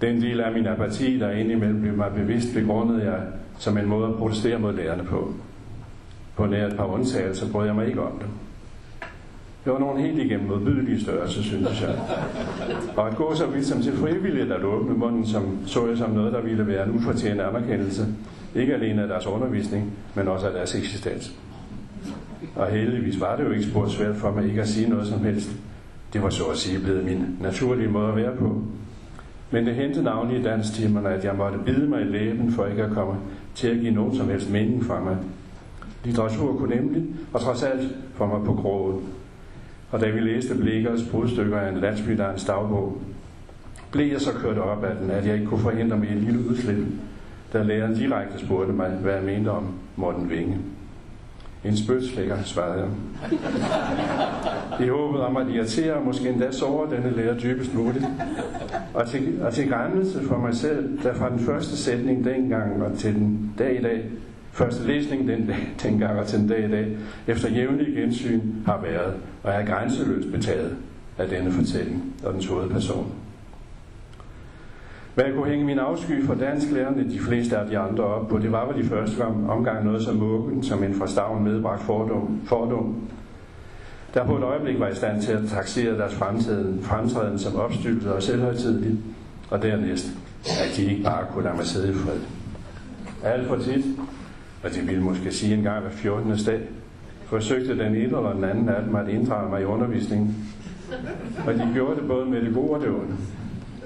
[0.00, 3.20] Den del af min apati, der indimellem blev mig bevidst, begrundede jeg
[3.58, 5.34] som en måde at protestere mod lærerne på.
[6.36, 8.26] På nær et par undtagelser brød jeg mig ikke om det.
[9.66, 11.98] Det var nogle helt igennem modbydelige størrelse, synes jeg.
[12.96, 16.10] Og at gå så vidt som til frivilligt at åbne munden, som så jeg som
[16.10, 18.06] noget, der ville være en ufortjent anerkendelse,
[18.54, 21.34] ikke alene af deres undervisning, men også af deres eksistens.
[22.56, 25.24] Og heldigvis var det jo ikke spurgt svært for mig ikke at sige noget som
[25.24, 25.50] helst.
[26.12, 28.62] Det var så at sige blevet min naturlige måde at være på.
[29.50, 32.82] Men det hentede navnlig i danstimerne, at jeg måtte bide mig i læben for ikke
[32.82, 33.14] at komme
[33.54, 35.16] til at give nogen som helst mening for mig.
[36.04, 39.02] Litteratur kunne nemlig, og trods alt, for mig på krogen.
[39.90, 42.98] Og da vi læste Blikkers brudstykker af en landsbydans dagbog,
[43.92, 46.22] blev jeg så kørt op af den, at jeg ikke kunne forhindre mig i et
[46.22, 46.86] lille udslip,
[47.52, 50.58] da læreren direkte spurgte mig, hvad jeg mente om Morten Vinge.
[51.64, 52.88] En spødslækker, svarede jeg.
[54.86, 58.04] I håbet om at irritere og måske endda sove denne lærer dybest muligt.
[58.94, 62.98] Og til, og til græmmelse for mig selv, der fra den første sætning dengang og
[62.98, 64.04] til den dag i dag,
[64.56, 68.80] første læsning den tænker dengang og til den dag i dag, efter jævnlig gensyn har
[68.82, 70.76] været og er grænseløst betaget
[71.18, 73.12] af denne fortælling og dens hovedperson.
[75.14, 78.38] Hvad jeg kunne hænge min afsky for dansklærerne de fleste af de andre op på,
[78.38, 82.40] det var vel de første omgang noget som mukken, som en fra stavn medbragt fordom,
[82.46, 82.94] fordom.
[84.14, 88.12] Der på et øjeblik var i stand til at taxere deres fremtiden, fremtræden som opstyltet
[88.12, 88.96] og selvhøjtidligt,
[89.50, 90.06] og dernæst,
[90.44, 92.20] at de ikke bare kunne lade mig sidde i fred.
[93.22, 93.84] Alt for tit,
[94.66, 96.36] og de ville måske sige en gang hver 14.
[96.46, 96.60] dag,
[97.26, 100.36] forsøgte den ene eller den anden af dem at inddrage mig i undervisningen.
[101.46, 103.16] Og de gjorde det både med det gode og det onde.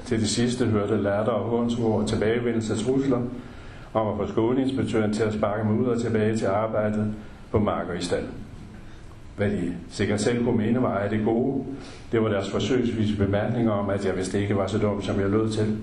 [0.05, 3.21] Til det sidste hørte latter og hånsord og tilbagevendelse trusler
[3.95, 7.15] om at få skoleinspektøren til at sparke mig ud og tilbage til arbejdet
[7.51, 8.27] på marker i stald.
[9.37, 11.65] Hvad de sikkert selv kunne mene var af det gode,
[12.13, 15.31] det var deres forsøgsvise bemærkninger om, at jeg vist ikke var så dum, som jeg
[15.31, 15.77] lød til.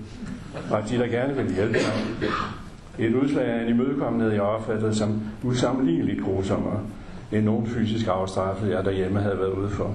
[0.70, 2.30] Og at de der gerne ville hjælpe mig.
[2.98, 6.80] Et udslag af en imødekommenhed, jeg opfattede som usammenligneligt grusommere
[7.32, 9.94] end nogen fysisk afstraffelse, jeg derhjemme havde været ude for.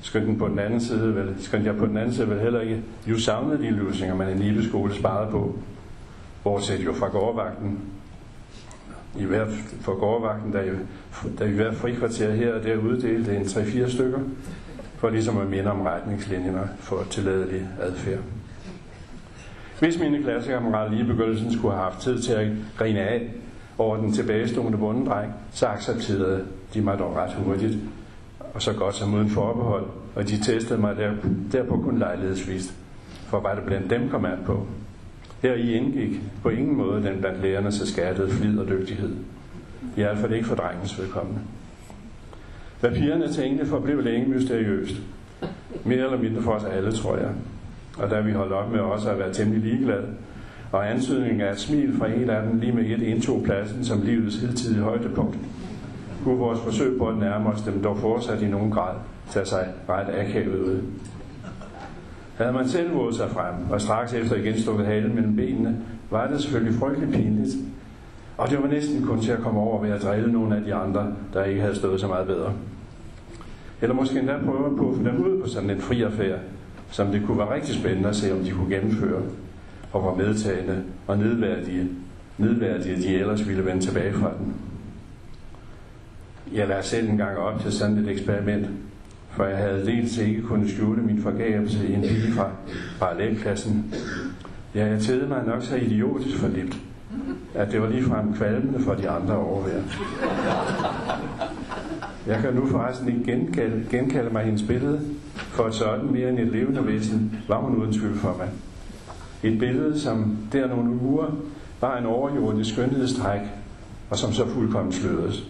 [0.00, 2.60] Skønt, den på den anden side vel, skønt jeg på den anden side vel heller
[2.60, 5.54] ikke jo savnede de løsninger, man i Nibe skole sparede på.
[6.44, 7.78] Bortset jo fra gårdvagten.
[9.18, 9.48] I hvert
[9.80, 10.72] for gårdvagten, der, jo,
[11.38, 14.18] der i hvert frikvarter her og der uddelte en 3-4 stykker,
[14.96, 18.20] for ligesom at minde om retningslinjerne for tilladelig adfærd.
[19.84, 23.30] Hvis mine klassekammerater lige i begyndelsen skulle have haft tid til at grine af
[23.78, 26.44] over den tilbagestående bundedreng, så accepterede
[26.74, 27.78] de mig dog ret hurtigt,
[28.54, 31.12] og så godt som uden forbehold, og de testede mig der,
[31.52, 32.74] derpå kun lejlighedsvist,
[33.26, 34.66] for hvad det blandt dem kom an på.
[35.42, 39.16] Her i indgik på ingen måde den blandt lærerne så skattede flid og dygtighed.
[39.96, 41.40] I hvert fald ikke for drengens vedkommende.
[42.80, 44.94] Hvad pigerne tænkte forblev længe mysteriøst.
[45.84, 47.30] Mere eller mindre for os alle, tror jeg.
[47.98, 50.06] Og da vi holdt op med også at være temmelig ligeglade,
[50.72, 54.02] og ansøgningen af et smil fra en af dem lige med et indtog pladsen som
[54.02, 55.38] livets hidtidige højdepunkt,
[56.24, 58.94] kunne vores forsøg på at nærme os dem dog fortsat i nogen grad
[59.30, 60.82] tage sig ret akavet ud.
[62.36, 65.76] Havde man selv våget sig frem, og straks efter igen stukket halen mellem benene,
[66.10, 67.56] var det selvfølgelig frygtelig pinligt.
[68.38, 70.74] Og det var næsten kun til at komme over ved at drille nogle af de
[70.74, 72.52] andre, der ikke havde stået så meget bedre.
[73.82, 76.38] Eller måske endda prøve på at puffe dem ud på sådan en fri affære,
[76.90, 79.22] som det kunne være rigtig spændende at se, om de kunne gennemføre,
[79.92, 81.88] og var medtagende og nedværdige,
[82.38, 84.54] nedværdige de ellers ville vende tilbage fra den.
[86.52, 88.66] Jeg lærte selv en gang op til sådan et eksperiment,
[89.30, 92.50] for jeg havde dels ikke kunnet skjule min forgabelse i en pige fra
[92.98, 93.94] parallelklassen.
[94.74, 96.76] Ja, jeg tædede mig nok så idiotisk for lidt,
[97.54, 99.80] at det var ligefrem kvalmende for de andre overvær.
[102.26, 105.00] Jeg kan nu forresten ikke genkalde, genkalde mig hendes billede,
[105.34, 108.48] for et sådan mere end et levende væsen var hun uden tvivl for mig.
[109.52, 111.26] Et billede, som der nogle uger
[111.80, 113.40] var en overjordisk skønhedstræk,
[114.10, 115.44] og som så fuldkommen sløredes.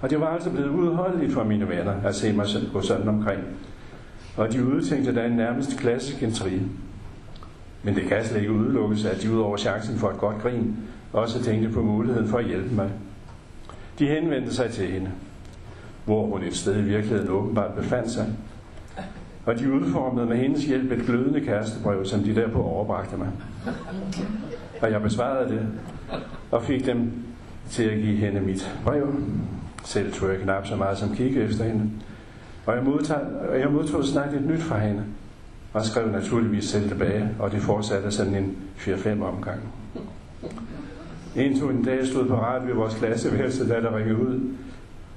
[0.00, 3.40] Og det var altså blevet udholdeligt for mine venner at se mig gå sådan omkring.
[4.36, 6.62] Og de udtænkte da en nærmest klassisk intrige.
[7.82, 10.76] Men det kan slet ikke udelukkes, at de ud over chancen for et godt grin,
[11.12, 12.90] også tænkte på muligheden for at hjælpe mig.
[13.98, 15.10] De henvendte sig til hende,
[16.04, 18.26] hvor hun et sted i virkeligheden åbenbart befandt sig.
[19.46, 23.28] Og de udformede med hendes hjælp et glødende kærestebrev, som de derpå overbragte mig.
[24.82, 25.66] Og jeg besvarede det,
[26.50, 27.12] og fik dem
[27.70, 29.14] til at give hende mit brev.
[29.84, 31.90] Selv tog jeg knap så meget som kigge efter hende.
[32.66, 35.04] Og jeg modtog, og jeg modtog snart et nyt fra hende,
[35.72, 39.60] og skrev naturligvis selv tilbage, og det fortsatte sådan en 4-5 omgang.
[41.36, 44.40] En tog en dag stod parat ved vores klasseværelse, da der ringede ud,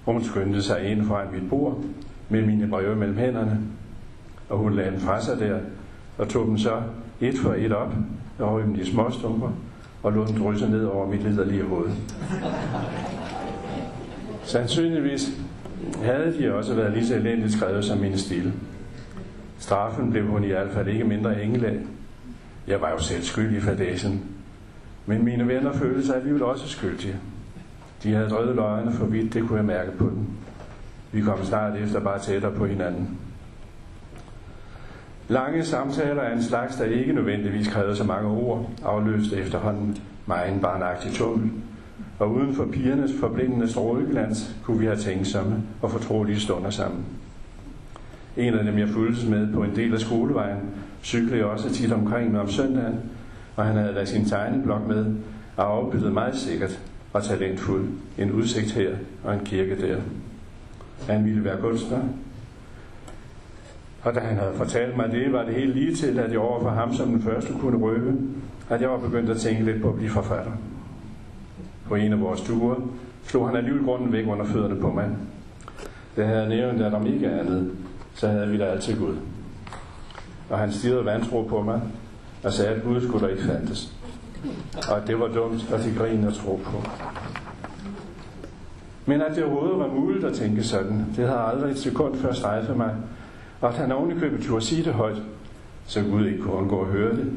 [0.06, 1.84] og hun skyndte sig ind foran mit bord
[2.30, 3.60] med mine breve mellem hænderne,
[4.50, 5.60] og hun lagde dem fra sig der,
[6.18, 6.82] og tog dem så
[7.22, 7.94] et for et op,
[8.40, 9.52] og dem de små stumper,
[10.04, 11.90] og lod dem drysse ned over mit liderlige hoved.
[14.44, 15.32] Sandsynligvis
[16.04, 18.54] havde de også været lige så elendigt skrevet som mine stile.
[19.60, 21.78] Straffen blev hun i hvert fald ikke mindre engel af.
[22.68, 24.39] Jeg var jo selv skyldig i fadagen.
[25.10, 27.16] Men mine venner følte sig alligevel også skyldige.
[28.04, 30.26] De havde drevet løgene for vidt, det kunne jeg mærke på dem.
[31.12, 33.18] Vi kom snart efter bare tættere på hinanden.
[35.28, 40.52] Lange samtaler af en slags, der ikke nødvendigvis krævede så mange ord, afløste efterhånden mig
[40.54, 41.52] en barnagtig tummel.
[42.20, 47.06] Og uden for pigernes forblindende stråleglans kunne vi have tænksomme og fortrolige stunder sammen.
[48.38, 50.60] En af dem, jeg fulgtes med på en del af skolevejen,
[51.04, 53.00] cyklede jeg også tit omkring med om søndagen,
[53.60, 55.06] og han havde da sin tegneblok med
[55.58, 56.80] og afbildet meget sikkert
[57.14, 59.98] og talentfuld en udsigt her og en kirke der.
[61.08, 62.00] Han ville være kunstner,
[64.04, 66.70] og da han havde fortalt mig det, var det helt lige til, at jeg overfor
[66.70, 68.18] ham som den første kunne røbe,
[68.70, 70.52] at jeg var begyndt at tænke lidt på at blive forfatter.
[71.88, 72.76] På en af vores ture
[73.24, 75.10] slog han alligevel grunden væk under fødderne på mig.
[76.16, 77.72] Det havde jeg nævnt, at om ikke andet,
[78.14, 79.16] så havde vi da altid Gud.
[80.50, 81.82] Og han stirrede vantro på mig
[82.44, 83.94] og sagde, at Gud skulle der ikke fandtes.
[84.90, 86.84] Og at det var dumt, og de grinede at tro på.
[89.06, 92.34] Men at det overhovedet var muligt at tænke sådan, det havde aldrig et sekund før
[92.34, 92.96] strejfet mig,
[93.62, 95.18] og at han oven i købet turde sige det højt,
[95.86, 97.32] så Gud ikke kunne undgå at høre det.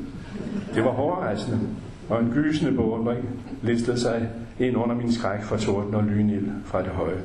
[0.75, 1.61] Det var hårdrejsende,
[2.09, 3.29] og en gysende beundring
[3.63, 7.21] listede sig ind under min skræk for torden og lynild fra det høje.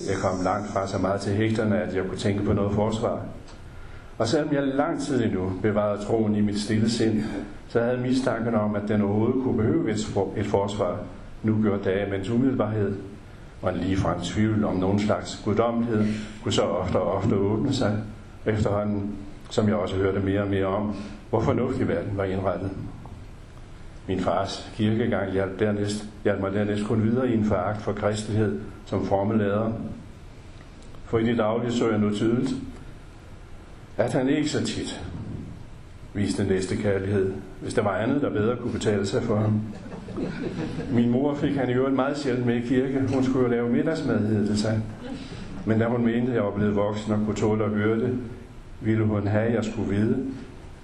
[0.00, 3.20] Jeg kom langt fra så meget til hægterne, at jeg kunne tænke på noget forsvar.
[4.18, 7.22] Og selvom jeg lang tid endnu bevarede troen i mit stille sind,
[7.68, 9.90] så havde mistanken om, at den overhovedet kunne behøve
[10.36, 10.98] et forsvar,
[11.42, 12.94] nu gjorde dage mens umiddelbarhed
[13.62, 16.04] og en ligefrem tvivl om nogen slags guddommelighed
[16.42, 17.98] kunne så ofte og ofte åbne sig,
[18.46, 19.16] efterhånden,
[19.50, 20.94] som jeg også hørte mere og mere om,
[21.30, 22.70] hvor fornuftig verden var indrettet.
[24.08, 28.60] Min fars kirkegang hjalp, dernæst, hjalp mig dernæst kun videre i en foragt for kristelighed
[28.86, 29.72] som formelader.
[31.04, 32.54] For i det daglige så jeg nu tydeligt,
[33.96, 35.00] at han ikke så tit
[36.14, 39.62] viste næste kærlighed, hvis der var andet, der bedre kunne betale sig for ham.
[40.92, 43.02] Min mor fik han i øvrigt meget sjældent med i kirke.
[43.14, 44.82] Hun skulle jo lave middagsmad, hed det sig.
[45.66, 48.18] Men da hun mente, at jeg var blevet voksen og kunne tåle at høre det,
[48.80, 50.26] ville hun have, at jeg skulle vide,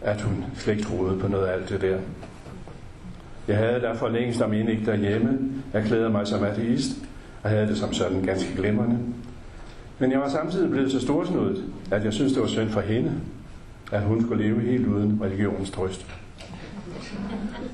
[0.03, 1.99] at hun slet ikke troede på noget af alt det der.
[3.49, 5.39] Jeg havde derfor længst om ikke derhjemme.
[5.73, 6.91] Jeg klæder mig som ateist,
[7.43, 8.99] og havde det som sådan ganske glimrende.
[10.01, 13.13] Men jeg var samtidig blevet så storsnudet, at jeg synes det var synd for hende,
[13.93, 16.07] at hun skulle leve helt uden religionens trøst.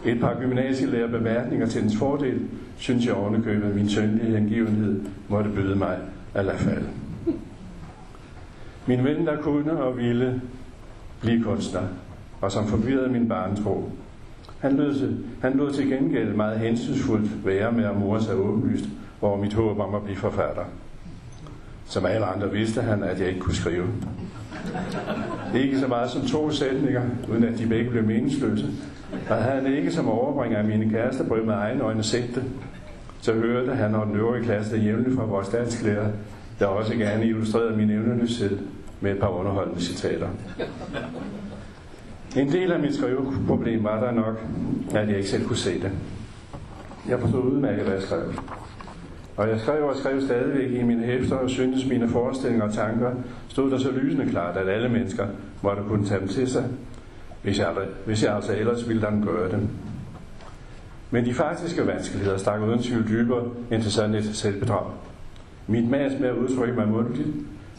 [0.05, 2.41] Et par gymnasielærer bemærkninger til dens fordel,
[2.77, 5.99] synes jeg ovenikøbet, min sønlige hengivenhed måtte byde mig
[6.35, 6.87] at lade falde.
[8.87, 10.43] Min ven, der kunne og ville
[11.21, 11.83] blive kunstner,
[12.41, 13.91] og som forvirrede min barntro,
[14.59, 18.85] han lød, han lød til gengæld meget hensynsfuldt være med at mor sig åbenlyst
[19.21, 20.65] over mit håb om at blive forfatter.
[21.87, 23.87] Som alle andre vidste han, at jeg ikke kunne skrive.
[25.55, 28.67] Ikke så meget som to sætninger, uden at de begge blev meningsløse.
[29.31, 32.45] Og havde han ikke som overbringer af mine kærestebrev med egne øjne set det,
[33.21, 36.09] så hørte han og den øvrige klasse jævnligt fra vores dansklærer,
[36.59, 38.59] der også gerne illustrerede min evneløshed
[39.01, 40.29] med et par underholdende citater.
[42.37, 44.45] En del af mit skriveproblem var der nok,
[44.95, 45.91] at jeg ikke selv kunne se det.
[47.09, 48.33] Jeg forstod udmærket, hvad jeg skrev.
[49.37, 53.11] Og jeg skrev og skrev stadigvæk i mine hæfter og syntes mine forestillinger og tanker
[53.49, 55.27] stod der så lysende klart, at alle mennesker
[55.63, 56.65] måtte kunne tage dem til sig,
[57.43, 57.75] hvis jeg,
[58.07, 59.69] hvis jeg altså ellers ville den gøre dem.
[61.11, 64.91] Men de faktiske vanskeligheder stak uden tvivl dybere end til sådan et selvbedrag.
[65.67, 67.29] Mit mas med at udtrykke mig mundtligt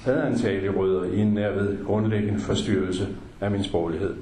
[0.06, 3.08] havde antagelig rødder i en nærved grundlæggende forstyrrelse
[3.42, 4.16] af min sproglighed.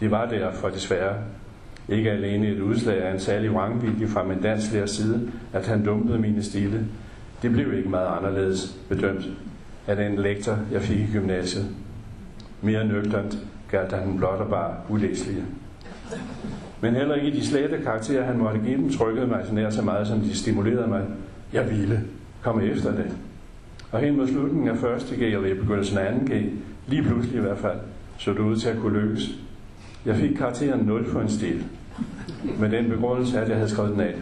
[0.00, 1.14] Det var derfor desværre
[1.88, 6.18] ikke alene et udslag af en særlig vrangvilje fra min danslærers side, at han dumpede
[6.18, 6.86] mine stile.
[7.42, 9.28] Det blev ikke meget anderledes bedømt
[9.86, 11.66] af den lektor, jeg fik i gymnasiet.
[12.62, 13.38] Mere nøgternt
[13.70, 15.44] galt han blot og bare ulæselige.
[16.80, 19.82] Men heller ikke de slette karakterer, han måtte give dem, trykkede mig så nær så
[19.82, 21.04] meget, som de stimulerede mig.
[21.52, 22.04] Jeg ville
[22.42, 23.06] komme efter det.
[23.92, 26.52] Og hen mod slutningen af første G, eller i begyndelsen af anden G,
[26.86, 27.78] lige pludselig i hvert fald,
[28.18, 29.30] så det ud til at kunne lykkes.
[30.06, 31.64] Jeg fik karakteren 0 for en stil,
[32.58, 34.14] med den begrundelse, at jeg havde skrevet den af.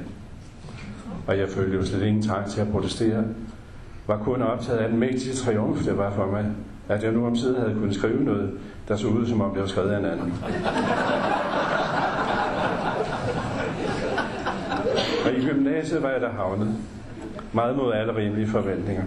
[1.26, 3.24] Og jeg følte jo slet ingen trang til at protestere,
[4.06, 6.46] var kun optaget af den mægtige triumf, det var for mig,
[6.88, 8.50] at jeg nu om siden havde kunnet skrive noget,
[8.88, 10.34] der så ud, som om det var skrevet af en anden.
[15.26, 16.74] Og i gymnasiet var jeg der havnet.
[17.52, 19.02] Meget mod alle rimelige forventninger.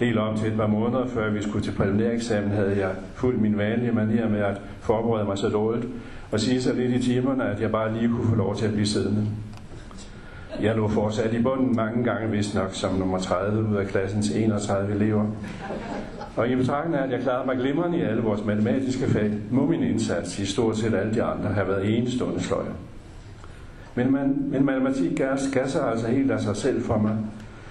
[0.00, 3.58] Helt op til et par måneder før vi skulle til præliminæreksamen, havde jeg fuldt min
[3.58, 5.86] vanlige manier med at forberede mig så dårligt
[6.32, 8.72] og sige så lidt i timerne, at jeg bare lige kunne få lov til at
[8.72, 9.26] blive siddende.
[10.62, 14.30] Jeg lå fortsat i bunden mange gange, hvis nok som nummer 30 ud af klassens
[14.30, 15.26] 31 elever.
[16.36, 19.66] Og i betragtning af, at jeg klarede mig glimrende i alle vores matematiske fag, må
[19.66, 22.72] min indsats i stort set alle de andre have været enestående sløjer.
[23.94, 27.16] Men, man, men matematik gav sig altså helt af sig selv for mig,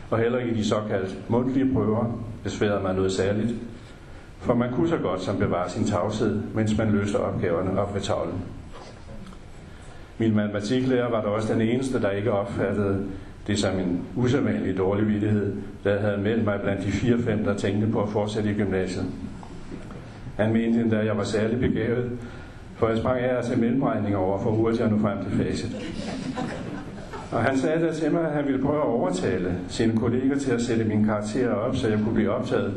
[0.09, 3.55] og heller ikke de såkaldt mundtlige prøver besværede mig noget særligt,
[4.39, 8.01] for man kunne så godt som bevare sin tavshed, mens man løste opgaverne op ved
[8.01, 8.41] tavlen.
[10.17, 13.05] Min matematiklærer var da også den eneste, der ikke opfattede
[13.47, 17.87] det som en usædvanlig dårlig vidighed, der havde meldt mig blandt de fire-fem, der tænkte
[17.87, 19.05] på at fortsætte i gymnasiet.
[20.37, 22.11] Han mente endda, at jeg var særlig begavet,
[22.75, 25.75] for jeg sprang af til mellemregninger over for hurtigt jeg nu frem til facit.
[27.31, 30.51] Og han sagde da til mig, at han ville prøve at overtale sine kolleger til
[30.51, 32.73] at sætte mine karakterer op, så jeg kunne blive optaget,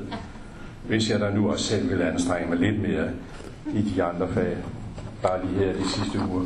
[0.91, 3.09] hvis jeg da nu også selv vil anstrenge mig lidt mere
[3.75, 4.57] i de andre fag,
[5.23, 6.45] bare lige her de sidste uger.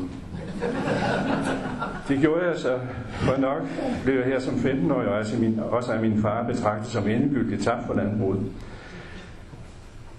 [2.08, 2.78] Det gjorde jeg så,
[3.12, 3.62] for nok
[4.04, 7.62] blev jeg her som 15-årig, og altså min, også af min far betragtet som endegyldigt
[7.62, 8.40] tabt for landbruget.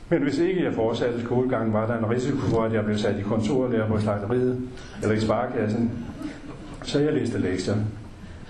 [0.09, 3.19] Men hvis ikke jeg fortsatte skolegangen, var der en risiko for, at jeg blev sat
[3.19, 4.61] i kontorlærer på slagteriet
[5.03, 5.91] eller i sparekassen.
[6.83, 7.75] Så jeg læste lektier.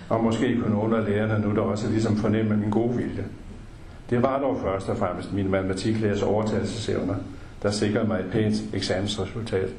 [0.10, 3.26] Og måske kunne nogle af lærerne nu der også ligesom fornemme min gode vilje.
[4.10, 7.16] Det var dog først og fremmest min matematiklærers overtagelsesevner,
[7.64, 9.70] der sikrede mig et pænt eksamensresultat.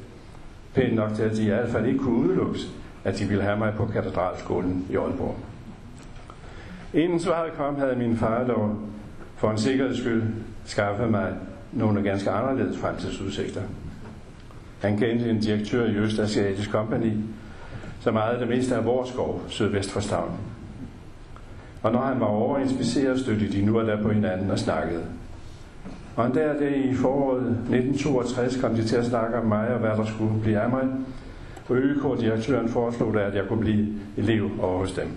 [0.73, 2.67] Pænt nok til, at de i hvert fald ikke kunne udelukkes,
[3.03, 5.35] at de ville have mig på katedralskolen i Aalborg.
[6.93, 8.75] Inden svaret kom, havde min far dog
[9.35, 10.23] for en sikkerheds skyld
[10.65, 11.33] skaffet mig
[11.71, 13.61] nogle ganske anderledes fremtidsudsigter.
[14.81, 17.11] Han kendte en direktør i Østasiatisk Company,
[17.99, 20.31] som ejede det meste af vores skov sydvest for Stavn.
[21.87, 25.03] Og når han var over inspiceret, støttede de nu og der på hinanden og snakkede.
[26.15, 29.79] Og en der, der i foråret 1962 kom de til at snakke om mig og
[29.79, 30.83] hvad der skulle blive af mig.
[31.69, 35.07] Og ØK-direktøren foreslog da, at jeg kunne blive elev over hos dem.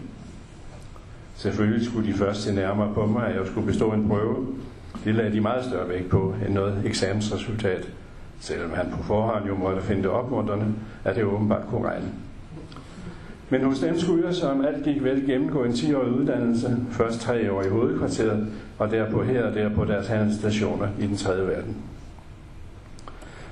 [1.37, 4.47] Selvfølgelig skulle de først se nærmere på mig, at jeg skulle bestå en prøve.
[5.05, 7.89] Det lagde de meget større vægt på end noget eksamensresultat.
[8.41, 10.67] Selvom han på forhånd jo måtte finde det opmuntrende,
[11.05, 12.09] at det åbenbart kunne regne.
[13.51, 17.53] Men hos dem skulle jeg, som alt gik vel, gennemgå en 10-årig uddannelse, først tre
[17.53, 18.47] år i hovedkvarteret,
[18.79, 21.77] og derpå her og der på deres handelsstationer i den tredje verden.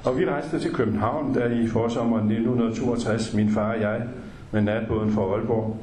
[0.05, 4.03] Og vi rejste til København, der i forsommeren 1962, min far og jeg,
[4.53, 5.77] med natbåden fra Aalborg.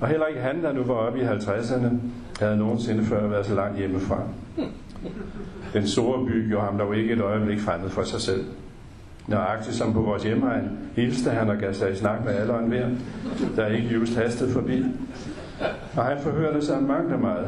[0.00, 1.88] Og heller ikke han, der nu var oppe i 50'erne,
[2.40, 4.22] havde nogensinde før været så langt hjemmefra.
[5.72, 8.44] Den store by gjorde ham dog ikke et øjeblik fremmed for sig selv.
[9.28, 12.62] Nøjagtigt som på vores hjemmeegn, hilste han og gav sig i snak med alle og
[13.56, 14.84] der ikke just hastede forbi.
[15.96, 17.46] Og han forhørte sig mange og meget.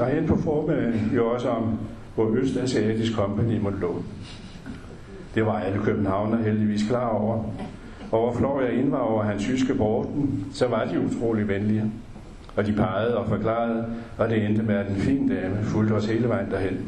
[0.00, 1.78] Og hen på formiddagen jo også om,
[2.14, 4.02] hvor Østasiatisk Company måtte lå.
[5.34, 7.44] Det var alle københavner heldigvis klar over.
[8.12, 11.92] Og hvor Florian ind var over hans tyske Borten, så var de utrolig venlige.
[12.56, 13.86] Og de pegede og forklarede,
[14.18, 16.78] og det endte med, at en fin dame fulgte os hele vejen derhen.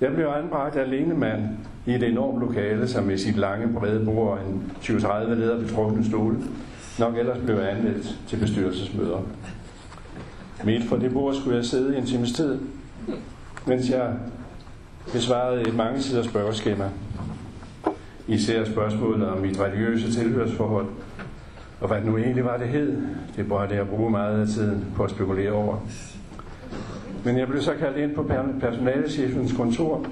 [0.00, 1.42] Jeg blev anbragt alene mand
[1.86, 6.04] i et enormt lokale, som med sit lange, brede bord og en 20-30 leder betrukne
[6.04, 6.36] stole,
[6.98, 9.20] nok ellers blev anmeldt til bestyrelsesmøder.
[10.64, 12.58] Midt for det bord skulle jeg sidde i en times tid,
[13.66, 14.14] mens jeg
[15.12, 16.88] besvarede et mange sider spørgeskema.
[18.28, 20.86] Især spørgsmålet om mit religiøse tilhørsforhold,
[21.80, 23.02] og hvad det nu egentlig var, det hed,
[23.36, 25.76] det var det bruge meget af tiden på at spekulere over.
[27.24, 28.30] Men jeg blev så kaldt ind på
[28.60, 30.06] personalechefens kontor,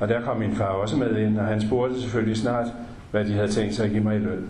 [0.00, 2.66] og der kom min far også med ind, og han spurgte selvfølgelig snart,
[3.10, 4.48] hvad de havde tænkt sig at give mig i løn.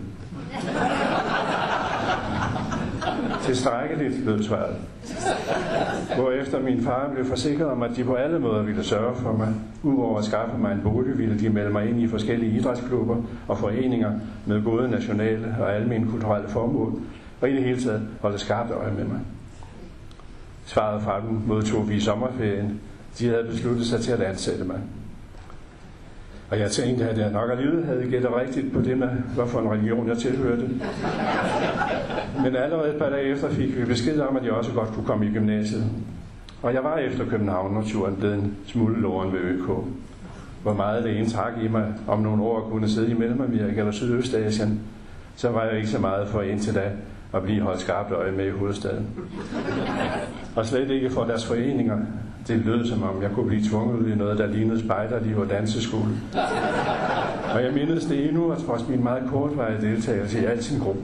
[3.41, 4.75] Tilstrækkeligt, lød svaret.
[6.15, 9.53] Hvorefter min far blev forsikret om, at de på alle måder ville sørge for mig.
[9.83, 13.57] Udover at skaffe mig en bolig, ville de melde mig ind i forskellige idrætsklubber og
[13.57, 14.11] foreninger
[14.45, 16.93] med både nationale og almindelige kulturelle formål,
[17.41, 19.19] og i det hele taget holde skarpt øje med mig.
[20.65, 22.79] Svaret fra dem modtog vi i sommerferien.
[23.19, 24.79] De havde besluttet sig til at ansætte mig.
[26.51, 29.71] Og jeg tænkte, at jeg nok alligevel havde gættet rigtigt på det med, hvorfor en
[29.71, 30.69] religion jeg tilhørte.
[32.43, 35.05] Men allerede et par dage efter fik vi besked om, at jeg også godt kunne
[35.05, 35.83] komme i gymnasiet.
[36.61, 39.69] Og jeg var efter København og turen blevet en smule loren ved ØK.
[40.63, 44.79] Hvor meget det indtrak i mig om nogle år kunne sidde i Mellemamerika eller Sydøstasien,
[45.35, 46.91] så var jeg ikke så meget for indtil da
[47.33, 49.07] at blive holdt skarpt øje med i hovedstaden.
[50.55, 51.97] Og slet ikke for deres foreninger.
[52.47, 55.49] Det lød som om, jeg kunne blive tvunget ud i noget, der lignede spejderliv og
[55.49, 56.11] danseskole.
[57.53, 61.01] Og jeg mindes det endnu, at trods min meget kortvarige deltagelse i alt sin gruppe.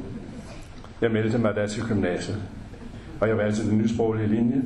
[1.02, 2.38] Jeg meldte mig da til gymnasiet.
[3.20, 4.62] Og jeg valgte den nysproglige linje.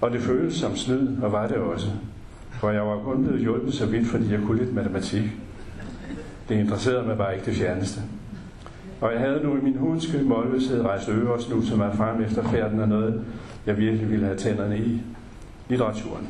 [0.00, 1.86] Og det føltes som snyd, og var det også.
[2.50, 5.22] For jeg var kun blevet hjulpet så vidt, fordi jeg kunne lidt matematik.
[6.48, 8.00] Det interesserede mig bare ikke det fjerneste.
[9.00, 12.42] Og jeg havde nu i min hundske målløshed rejst øver og snuset mig frem efter
[12.42, 13.24] færden af noget,
[13.66, 15.02] jeg virkelig ville have tænderne i.
[15.70, 16.28] Litteraturen.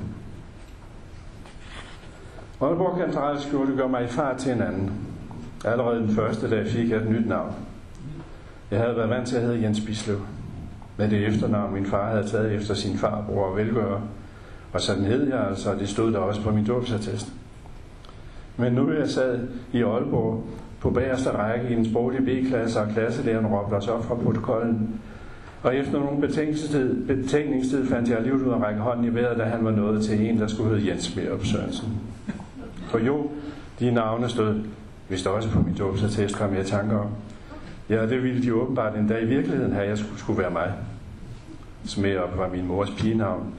[2.60, 4.90] Aalborg Katedralskole gør mig i far til en anden.
[5.64, 7.54] Allerede den første dag fik jeg et nyt navn.
[8.70, 10.20] Jeg havde været vant til at hedde Jens Bislev.
[10.96, 14.00] Med det efternavn, min far havde taget efter sin farbror og velgører.
[14.72, 17.32] Og sådan hed jeg altså, og det stod der også på min dåbsattest.
[18.56, 20.44] Men nu jeg sad i Aalborg
[20.80, 25.00] på bagerste række i en sproglig B-klasse, og klasselæreren råbte os op fra protokollen.
[25.62, 29.44] Og efter nogle betænkningstid, betænkningstid fandt jeg alligevel ud at række hånden i vejret, da
[29.44, 31.88] han var nået til en, der skulle hedde Jens Merup Sørensen.
[32.90, 33.30] For jo,
[33.80, 34.60] de navne stod,
[35.08, 37.08] hvis også på min dåbsattest kom jeg tanker om.
[37.88, 40.50] Ja, det ville de åbenbart en dag i virkeligheden have, at jeg skulle, skulle være
[40.50, 40.72] mig.
[41.84, 43.54] Smerup var min mors pigenavn,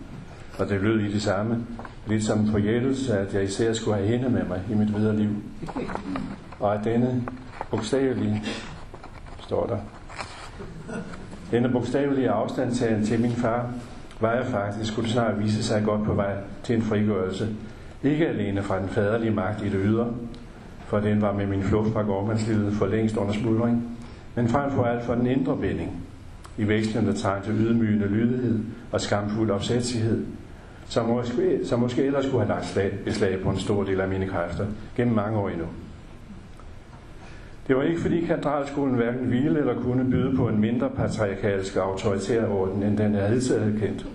[0.59, 1.65] og det lød i det samme.
[2.07, 5.15] Lidt som en forjættelse, at jeg især skulle have hende med mig i mit videre
[5.15, 5.29] liv.
[6.59, 7.23] Og at denne
[7.71, 8.43] bogstavelige,
[9.39, 9.77] står der,
[11.51, 13.73] denne bogstavelige afstandtagen til min far,
[14.19, 16.33] var jeg faktisk, skulle snart vise sig godt på vej
[16.63, 17.47] til en frigørelse.
[18.03, 20.13] Ikke alene fra den faderlige magt i det ydre,
[20.85, 23.97] for den var med min flugt fra gårdmandslivet for længst under smuldring,
[24.35, 26.01] men frem for alt for den indre binding,
[26.57, 28.59] i vekslende trang til ydmygende lydighed
[28.91, 30.25] og skamfuld opsætsighed,
[30.85, 34.07] som måske, som måske ellers skulle have lagt slag, beslag på en stor del af
[34.07, 34.65] mine kræfter
[34.97, 35.65] gennem mange år endnu.
[37.71, 42.47] Det var ikke fordi katedralskolen hverken ville eller kunne byde på en mindre patriarkalsk autoritær
[42.47, 44.05] orden, end den jeg havde kendt.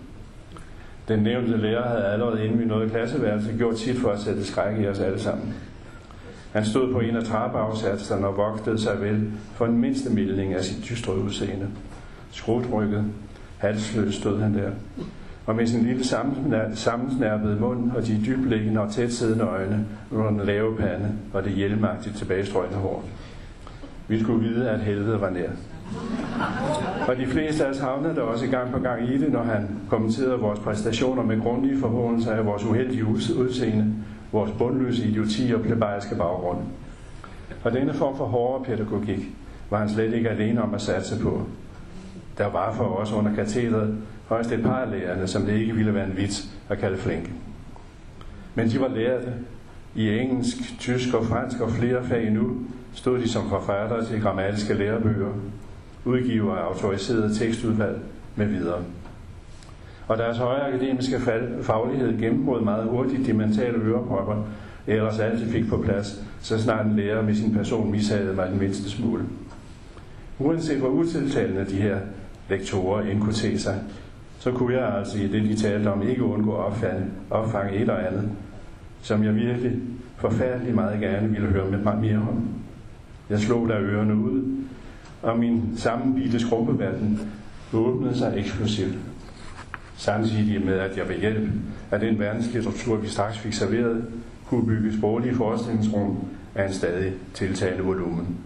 [1.09, 4.80] Den nævnte lærer havde allerede inden vi nåede klasseværelse gjort sit for at sætte skræk
[4.80, 5.54] i os alle sammen.
[6.52, 10.64] Han stod på en af trappeafsatserne og vogtede sig vel for en mindste mildning af
[10.64, 11.68] sit dystre udseende.
[12.30, 13.04] Skrutrykket,
[13.59, 14.70] halsløs stod han der,
[15.46, 16.04] og med sin lille
[16.74, 21.52] sammensnærpede mund og de dybliggende og tæt siddende øjne under den lave pande og det
[21.52, 23.04] hjelmagtigt tilbagestrøgende hår.
[24.09, 25.50] Vi skulle vide, at helvede var nær.
[27.09, 29.68] Og de fleste af os havnede der også gang på gang i det, når han
[29.90, 33.94] kommenterede vores præstationer med grundige forhåndelser af vores uheldige udseende,
[34.32, 36.59] vores bundløse idioti og plebejerske baggrund.
[37.64, 39.36] Og denne form for hårdere pædagogik
[39.70, 41.42] var han slet ikke alene om at satse på.
[42.38, 43.96] Der var for os under katedret
[44.28, 47.30] højst et par af lærerne, som det ikke ville være en vits at kalde flinke.
[48.54, 49.32] Men de var lærte
[49.97, 52.57] i engelsk, tysk og fransk og flere fag nu,
[52.94, 55.32] stod de som forfattere til grammatiske lærebøger,
[56.05, 57.99] udgiver af autoriserede tekstudvalg
[58.36, 58.82] med videre.
[60.09, 61.20] Og deres høje akademiske
[61.62, 64.36] faglighed gennembrød meget hurtigt de mentale ørepropper,
[64.86, 68.59] ellers altid fik på plads, så snart en lærer med sin person mishagede mig den
[68.59, 69.24] mindste smule.
[70.38, 71.99] Uanset hvor utiltalende de her
[72.51, 73.80] lektorer end kunne se sig,
[74.38, 77.80] så kunne jeg altså i det, de talte om, ikke undgå at opfange, opfange et
[77.80, 78.30] eller andet,
[79.07, 79.72] som jeg virkelig
[80.16, 82.48] forfærdelig meget gerne ville høre med mig mere om.
[83.30, 84.42] Jeg slog der ørerne ud,
[85.22, 87.20] og min sammenbitte skrumpeverden
[87.72, 88.94] åbnede sig eksplosivt.
[89.96, 91.50] Samtidig med, at jeg ved hjælp
[91.90, 94.04] af den verdenslitteratur, vi straks fik serveret,
[94.46, 96.18] kunne bygge sproglige forestillingsrum
[96.54, 98.36] af en stadig tiltagende volumen.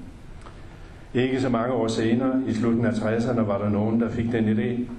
[1.15, 4.59] Ikke så mange år senere, i slutten af 60'erne, var der nogen, der fik den
[4.59, 4.91] idé,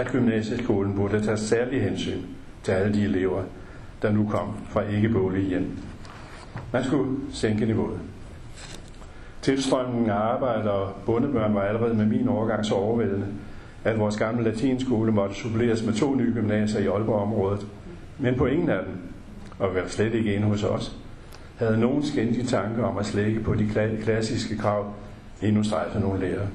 [0.00, 2.20] at gymnasieskolen burde tage særlig hensyn
[2.62, 3.42] til alle de elever,
[4.06, 5.78] der nu kom fra ikke-bolige hjem.
[6.72, 7.98] Man skulle sænke niveauet.
[9.42, 13.26] Tilstrømningen af arbejde og bondebørn var allerede med min overgang så overvældende,
[13.84, 17.66] at vores gamle latinskole måtte suppleres med to nye gymnasier i Aalborg-området.
[18.18, 18.94] Men på ingen af dem,
[19.58, 20.96] og vel slet ikke en hos os,
[21.56, 23.68] havde nogen skændige tanke om at slække på de
[24.02, 24.92] klassiske krav,
[25.42, 26.46] endnu strejfede nogle lærere.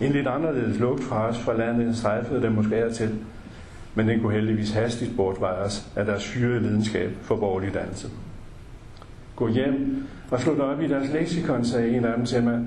[0.00, 3.18] En lidt anderledes lugt fra os fra landet strejfede dem måske af til,
[3.94, 8.08] men den kunne heldigvis hastigt bortvejes af deres fyrede lidenskab for borgerlig dannelse.
[9.36, 12.60] Gå hjem og slå dig op i deres leksikon, sagde en af dem til mig,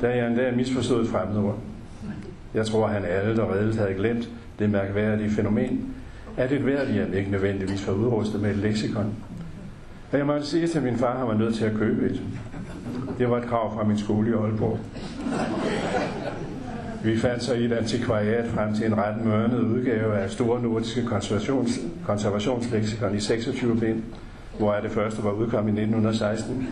[0.00, 1.58] da jeg en dag misforstod fremmedord.
[2.54, 5.94] Jeg tror, han alle der redeligt havde glemt det mærkværdige fænomen,
[6.36, 9.14] at et hvert hjem ikke nødvendigvis var udrustet med et leksikon.
[10.12, 12.22] Og jeg måtte sige til min far, at han var nødt til at købe et.
[13.18, 14.78] Det var et krav fra min skole i Aalborg.
[17.04, 21.04] Vi fandt så i et antikvariat frem til en ret mørnet udgave af Store Nordiske
[21.06, 24.02] Konservations, Konservationsleksikon i 26 bind,
[24.58, 26.68] hvor det første var udkommet i 1916.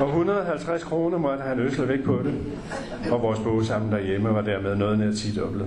[0.00, 2.34] Og 150 kroner måtte han øsle væk på det,
[3.12, 5.64] og vores bog sammen derhjemme var dermed noget nær 10 dobbelt.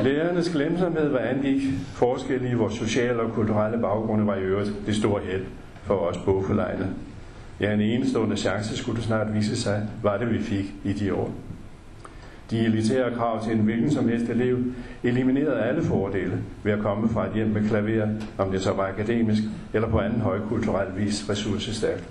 [0.00, 1.62] Lærernes glemsomhed, hvad angik
[1.94, 5.44] forskelle i vores sociale og kulturelle baggrunde, var i øvrigt det store held
[5.82, 6.88] for os bogforlejne.
[7.60, 11.14] Ja, en enestående chance skulle det snart vise sig, var det vi fik i de
[11.14, 11.30] år.
[12.50, 14.58] De elitære krav til en hvilken som helst elev
[15.02, 18.88] eliminerede alle fordele ved at komme fra et hjem med klaver, om det så var
[18.88, 19.42] akademisk
[19.72, 22.04] eller på anden højkulturel vis ressourcestærkt.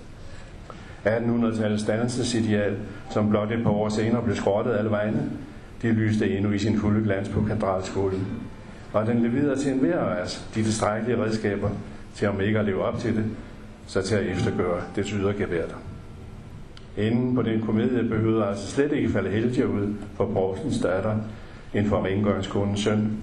[1.06, 2.76] 1800-tallets dannelsesideal,
[3.10, 5.30] som blot et par år senere blev skrottet alle vegne,
[5.82, 8.28] det lyste endnu i sin fulde glans på katedralskolen.
[8.94, 11.70] Og den leverede til enhver af os de tilstrækkelige redskaber
[12.16, 13.26] til om ikke at leve op til det,
[13.88, 15.76] så til at eftergøre det ydergeværter.
[16.98, 21.18] Inden på den komedie behøvede altså slet ikke falde heldigere ud for Porsens datter
[21.74, 23.18] end for rengøringskundens søn.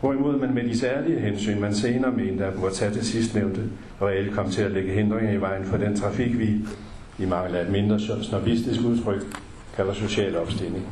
[0.00, 3.62] Hvorimod man med de særlige hensyn, man senere mente at må tage til sidstnævnte,
[4.02, 6.58] reelt kom til at lægge hindringer i vejen for den trafik, vi
[7.18, 9.22] i mangel af et mindre snobistisk udtryk
[9.76, 10.86] kalder social opstigning.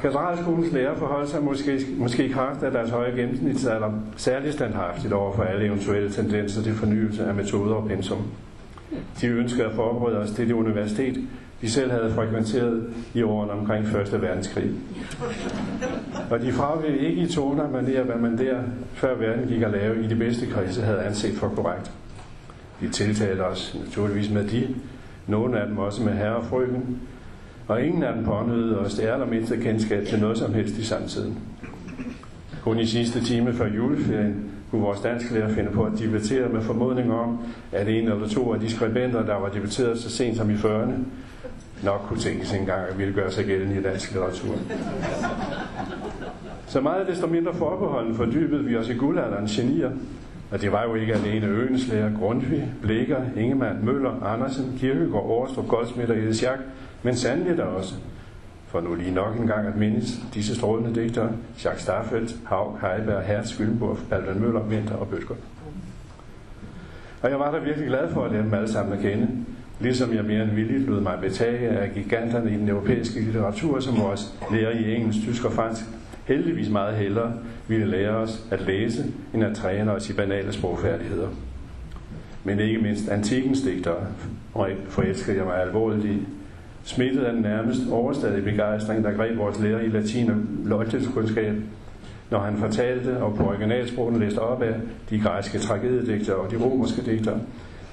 [0.00, 5.42] Katedralskolens lærer forholdt sig måske, måske kraft af deres høje gennemsnitsalder særligt standhaftigt over for
[5.42, 8.22] alle eventuelle tendenser til fornyelse af metoder og pensum.
[9.20, 11.16] De ønskede at forberede os til det universitet,
[11.60, 14.22] de selv havde frekventeret i årene omkring 1.
[14.22, 14.70] verdenskrig.
[16.30, 18.58] Og de fravede ikke i toner manér, hvad man der,
[18.94, 21.92] før verden gik at lave i de bedste krise, havde anset for korrekt.
[22.80, 24.74] De tiltalte os naturligvis med de,
[25.26, 27.00] nogle af dem også med herre og frøken,
[27.68, 31.38] og ingen af dem pånødede os det allermindste kendskab til noget som helst i samtiden.
[32.62, 37.12] Kun i sidste time før juleferien kunne vores dansklærer finde på at debattere med formodning
[37.12, 37.38] om,
[37.72, 40.92] at en eller to af de skribenter, der var debatteret så sent som i 40'erne,
[41.84, 44.54] nok kunne tænkes engang at ville gøre sig gældende i dansk litteratur.
[46.66, 49.90] Så meget desto mindre forbeholden fordybede vi os i guldalderens genier,
[50.50, 55.68] og det var jo ikke alene Øens lærer, Grundtvig, Blikker, Ingemann, Møller, Andersen, Kirkegaard, Aarstrup,
[55.68, 56.58] Goldsmith og Edesjak,
[57.02, 57.94] men sandelig der også,
[58.66, 61.30] for nu lige nok en gang at mindes disse strålende digtere,
[61.64, 65.34] Jacques Starfeldt, Haug, Heiberg, Hertz, Gyllenborg, Balvin Møller, Winter og Bøtger.
[67.22, 69.28] Og jeg var da virkelig glad for at lære dem alle sammen at kende,
[69.80, 74.00] ligesom jeg mere end villigt lod mig betage af giganterne i den europæiske litteratur, som
[74.00, 75.84] vores lærer i engelsk, tysk og fransk
[76.24, 77.32] heldigvis meget hellere
[77.68, 79.04] ville lære os at læse,
[79.34, 81.28] end at træne os i banale sprogfærdigheder.
[82.44, 84.06] Men ikke mindst antikens digtere
[84.88, 86.26] forelskede jeg mig alvorligt i,
[86.84, 91.54] smittet af den nærmest overstadige begejstring, der greb vores lærer i latin og løjtidskundskab,
[92.30, 94.74] når han fortalte og på originalsprogen læste op af
[95.10, 97.38] de græske tragediedigter og de romerske digter,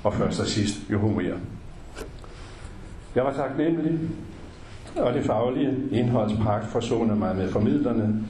[0.03, 1.21] og først og sidst jo Homer.
[3.15, 3.99] Jeg var taknemmelig,
[4.97, 8.23] og det faglige indholdspragt forsonede mig med formidlerne.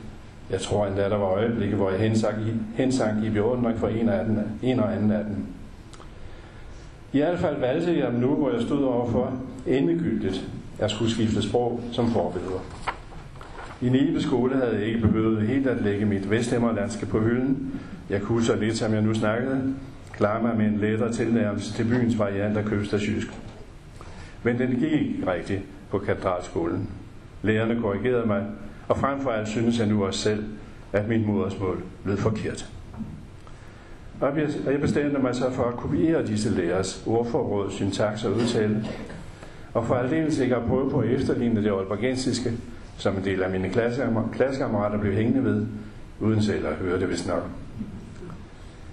[0.50, 4.10] Jeg tror endda, der var øjeblikke, hvor jeg hensank i, hensank i beundring for en,
[4.10, 5.36] af den, en og anden af dem.
[7.14, 9.34] I hvert fald valgte jeg dem nu, hvor jeg stod overfor
[9.68, 10.48] endegyldigt
[10.80, 12.60] at skulle skifte sprog som forbilleder.
[13.82, 17.82] I Nibe skole havde jeg ikke behøvet helt at lægge mit vesthemmerlandske på hylden.
[18.10, 19.74] Jeg kunne så lidt, som jeg nu snakkede,
[20.14, 23.28] klare mig med en lettere tilnærmelse til byens variant af købstadsjysk.
[24.44, 26.89] Men den gik ikke rigtigt på katedralskolen.
[27.41, 28.46] Lærerne korrigerede mig,
[28.94, 30.44] og frem for alt synes jeg nu også selv,
[30.91, 32.70] at mit modersmål lød forkert.
[34.22, 34.38] Og
[34.72, 38.86] jeg bestemte mig så for at kopiere disse lærers ordforråd, syntaks og udtale,
[39.74, 42.52] og for aldeles ikke at prøve på at efterligne det olbergensiske,
[42.98, 43.70] som en del af mine
[44.34, 45.66] klassekammerater blev hængende ved,
[46.20, 47.44] uden selv at høre det vist nok.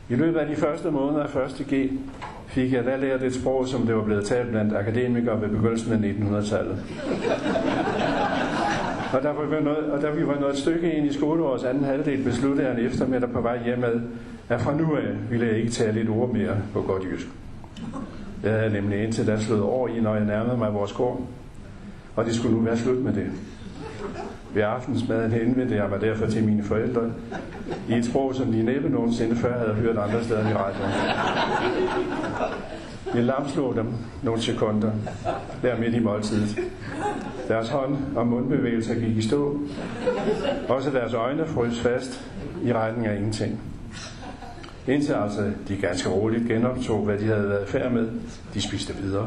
[0.09, 1.67] I løbet af de første måneder af 1.
[1.67, 1.91] G
[2.47, 5.93] fik jeg da lært et sprog, som det var blevet talt blandt akademikere ved begyndelsen
[5.93, 6.85] af 1900-tallet.
[9.13, 11.85] Og da, vi var noget, og da vi var noget stykke ind i skoleårets anden
[11.85, 14.01] halvdel, besluttede jeg en eftermiddag på vej hjemad,
[14.49, 17.27] at fra nu af ville jeg ikke tale et ord mere på godt jysk.
[18.43, 21.21] Jeg havde nemlig indtil da slået over i, når jeg nærmede mig vores gård.
[22.17, 23.27] Og det skulle nu være slut med det.
[24.55, 27.01] Ved aftensmaden henvendte jeg mig derfor til mine forældre
[27.89, 30.91] i et sprog, som de næppe nogensinde før havde hørt andre steder i radioen.
[33.15, 33.87] Vi lamslog dem
[34.23, 34.91] nogle sekunder,
[35.63, 36.59] der midt i måltidet.
[37.49, 39.59] Deres hånd- og mundbevægelser gik i stå.
[40.69, 42.29] Også deres øjne frøs fast
[42.65, 43.61] i retning af ingenting.
[44.87, 48.09] Indtil altså de ganske roligt genoptog, hvad de havde været færd med.
[48.55, 49.27] De spiste videre.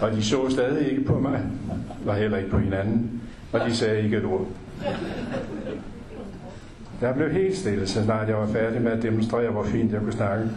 [0.00, 1.42] Og de så stadig ikke på mig,
[2.06, 3.22] og heller ikke på hinanden,
[3.52, 4.46] og de sagde ikke et ord.
[7.00, 10.00] Der blev helt stille, så snart jeg var færdig med at demonstrere, hvor fint jeg
[10.00, 10.50] kunne snakke.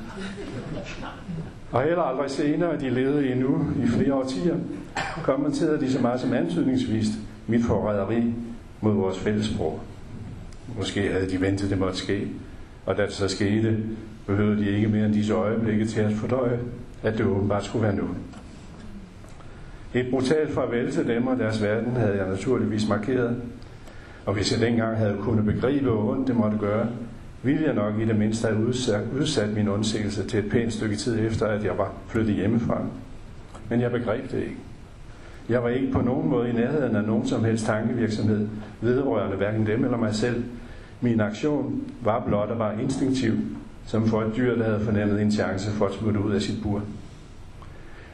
[1.72, 4.56] Og heller aldrig senere, de levede endnu i flere årtier,
[5.24, 7.12] kommenterede de så meget som antydningsvist
[7.48, 8.34] mit forræderi
[8.82, 9.80] mod vores fællesprog.
[10.78, 12.28] Måske havde de ventet, det måtte ske,
[12.86, 13.78] og da det så skete,
[14.28, 16.60] behøvede de ikke mere end disse øjeblikke til at fordøje,
[17.04, 18.08] at det åbenbart skulle være nu.
[19.94, 23.42] Et brutalt farvel til dem og deres verden havde jeg naturligvis markeret,
[24.26, 26.88] og hvis jeg dengang havde kunnet begribe, hvor ondt det måtte gøre,
[27.44, 30.96] ville jeg nok i det mindste have udsat, udsat min undsigelse til et pænt stykke
[30.96, 32.82] tid efter, at jeg var flyttet hjemmefra.
[33.70, 34.58] Men jeg begreb det ikke.
[35.50, 38.48] Jeg var ikke på nogen måde i nærheden af nogen som helst tankevirksomhed
[38.82, 40.44] vedrørende hverken dem eller mig selv.
[41.02, 43.34] Min aktion var blot og var instinktiv,
[43.86, 46.64] som for et dyr, der havde fornemmet en chance for at smutte ud af sit
[46.64, 46.82] bur.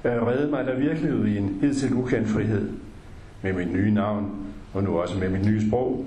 [0.03, 2.69] Jeg redde mig der virkelig ud i en hidtil ukendt frihed.
[3.41, 4.31] Med mit nye navn,
[4.75, 6.05] og nu også med mit nye sprog,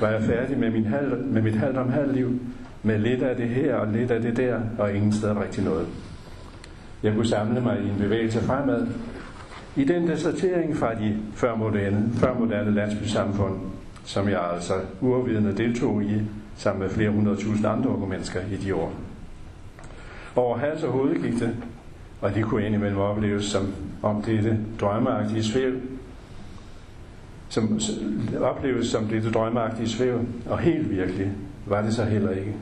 [0.00, 2.40] var jeg færdig med, min halv, med mit halvt om halv liv,
[2.82, 5.86] med lidt af det her og lidt af det der, og ingen sted rigtig noget.
[7.02, 8.86] Jeg kunne samle mig i en bevægelse fremad,
[9.76, 13.54] i den desertering fra de førmoderne, førmoderne landsbysamfund,
[14.04, 16.22] som jeg altså uafvidende deltog i,
[16.56, 18.92] sammen med flere hundrede tusind andre unge mennesker i de år.
[20.36, 21.56] Over hals og hoved gik det,
[22.20, 25.72] og de kunne indimellem opleves som om dette drømmeagtige svæv,
[27.48, 27.80] som
[28.40, 31.32] opleves som det drømmeagtige svæv, og helt virkelig
[31.66, 32.54] var det så heller ikke.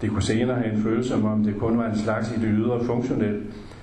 [0.00, 2.48] Det kunne senere have en følelse som om det kun var en slags i det
[2.52, 3.42] ydre funktionel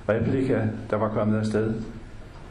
[0.10, 1.74] replika, der var kommet afsted,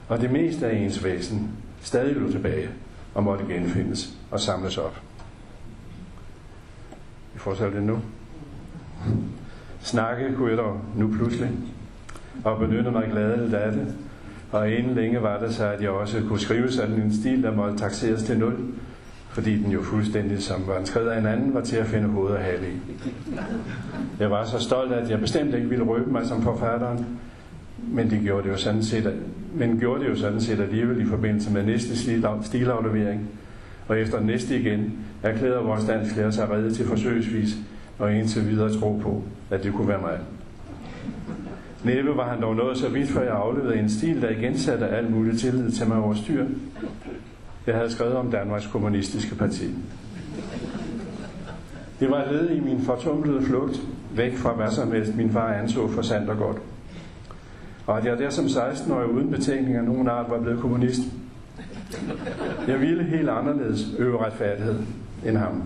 [0.09, 1.51] og det meste af ens væsen
[1.81, 2.69] stadig lå tilbage
[3.15, 5.01] og måtte genfindes og samles op.
[7.35, 7.99] Vi fortsætter det nu.
[9.81, 11.51] Snakke kunne jeg dog nu pludselig,
[12.45, 13.95] og benytte mig gladeligt af det,
[14.53, 17.55] og inden længe var det så, at jeg også kunne skrive sådan en stil, der
[17.55, 18.55] måtte taxeres til nul,
[19.29, 22.09] fordi den jo fuldstændig, som var en skrevet af en anden, var til at finde
[22.09, 23.01] hoved og hale i.
[24.19, 27.07] Jeg var så stolt, at jeg bestemt ikke ville røbe mig som forfatteren,
[27.79, 29.15] men det gjorde det jo sådan set,
[29.55, 31.97] men gjorde det jo sådan set alligevel i forbindelse med næste
[32.43, 33.29] stilaflevering.
[33.89, 34.93] Og efter næste igen
[35.23, 37.57] erklærede vores dansklærer sig reddet til forsøgsvis
[37.99, 40.19] og indtil videre tro på, at det kunne være mig.
[41.85, 44.89] Næppe var han dog nået så vidt, før jeg afleverede en stil, der igen satte
[44.89, 46.47] al mulig tillid til mig over styr.
[47.67, 49.75] Jeg havde skrevet om Danmarks Kommunistiske Parti.
[52.01, 53.81] Det var led i min fortumlede flugt
[54.17, 56.57] væk fra hvad som helst min far anså for sandt og godt.
[57.87, 61.01] Og at jeg der som 16-årig uden betænkning af nogen art var blevet kommunist.
[62.69, 64.79] Jeg ville helt anderledes øve retfærdighed
[65.27, 65.63] end ham.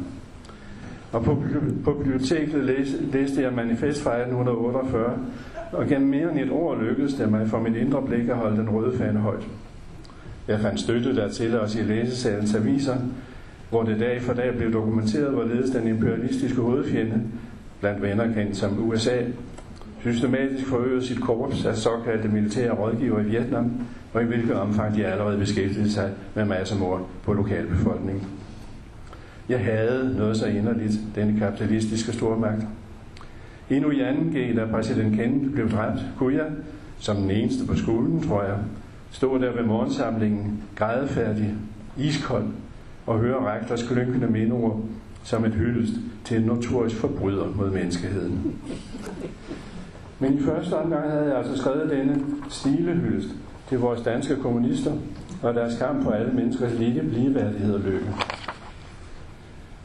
[1.12, 1.43] Og på,
[1.85, 5.19] på biblioteket læste, læste jeg manifest fra 1848,
[5.73, 8.57] og gennem mere end et år lykkedes det mig for mit indre blik at holde
[8.57, 9.47] den røde fane højt.
[10.49, 12.97] Jeg fandt støtte dertil også i læsesalens aviser,
[13.71, 17.23] hvor det dag for dag blev dokumenteret, hvorledes den imperialistiske hovedfjende,
[17.81, 19.17] blandt venner kendt som USA,
[20.01, 23.71] systematisk forøgede sit korps af såkaldte militære rådgiver i Vietnam,
[24.12, 28.25] og i hvilket omfang de allerede beskæftigede sig med massemord på lokalbefolkningen.
[29.49, 32.62] Jeg havde noget så inderligt, denne kapitalistiske stormagt.
[33.71, 36.47] Endnu i 2G, da præsident Kennedy blev dræbt, kunne jeg,
[36.99, 38.57] som den eneste på skolen, tror jeg,
[39.11, 41.55] stå der ved morgensamlingen, grædefærdig,
[41.97, 42.47] iskold,
[43.07, 44.81] og høre rektors klynkende mindeord
[45.27, 45.93] som et hyldest
[46.25, 48.57] til en notorisk forbryder mod menneskeheden.
[50.19, 53.29] Men i første omgang havde jeg altså skrevet denne stilehyldest
[53.69, 54.93] til vores danske kommunister
[55.43, 58.07] og deres kamp for alle menneskers lige ligeværdighed og lykke.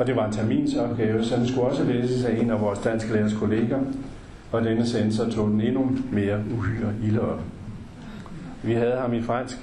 [0.02, 3.14] Og det var en terminsopgave, så den skulle også læses af en af vores danske
[3.14, 3.80] lærers kolleger,
[4.52, 7.40] og denne sensor tog den endnu mere uhyre ilde op.
[8.64, 9.58] Vi havde ham i fransk.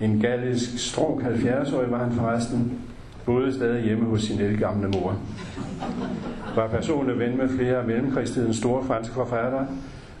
[0.00, 2.72] En gallisk strunk 70-årig var han forresten,
[3.26, 5.16] boede stadig hjemme hos sin elgamle mor.
[6.54, 9.66] Var personlig ven med flere af mellemkrigstidens store franske forfattere,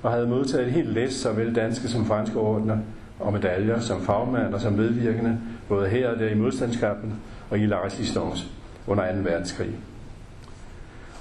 [0.02, 2.78] og havde modtaget et helt læs såvel danske som franske ordner
[3.20, 5.38] og medaljer som fagmand og som medvirkende,
[5.68, 7.12] både her og der i modstandskampen
[7.50, 8.46] og i La Resistance
[8.90, 9.18] under 2.
[9.18, 9.70] verdenskrig.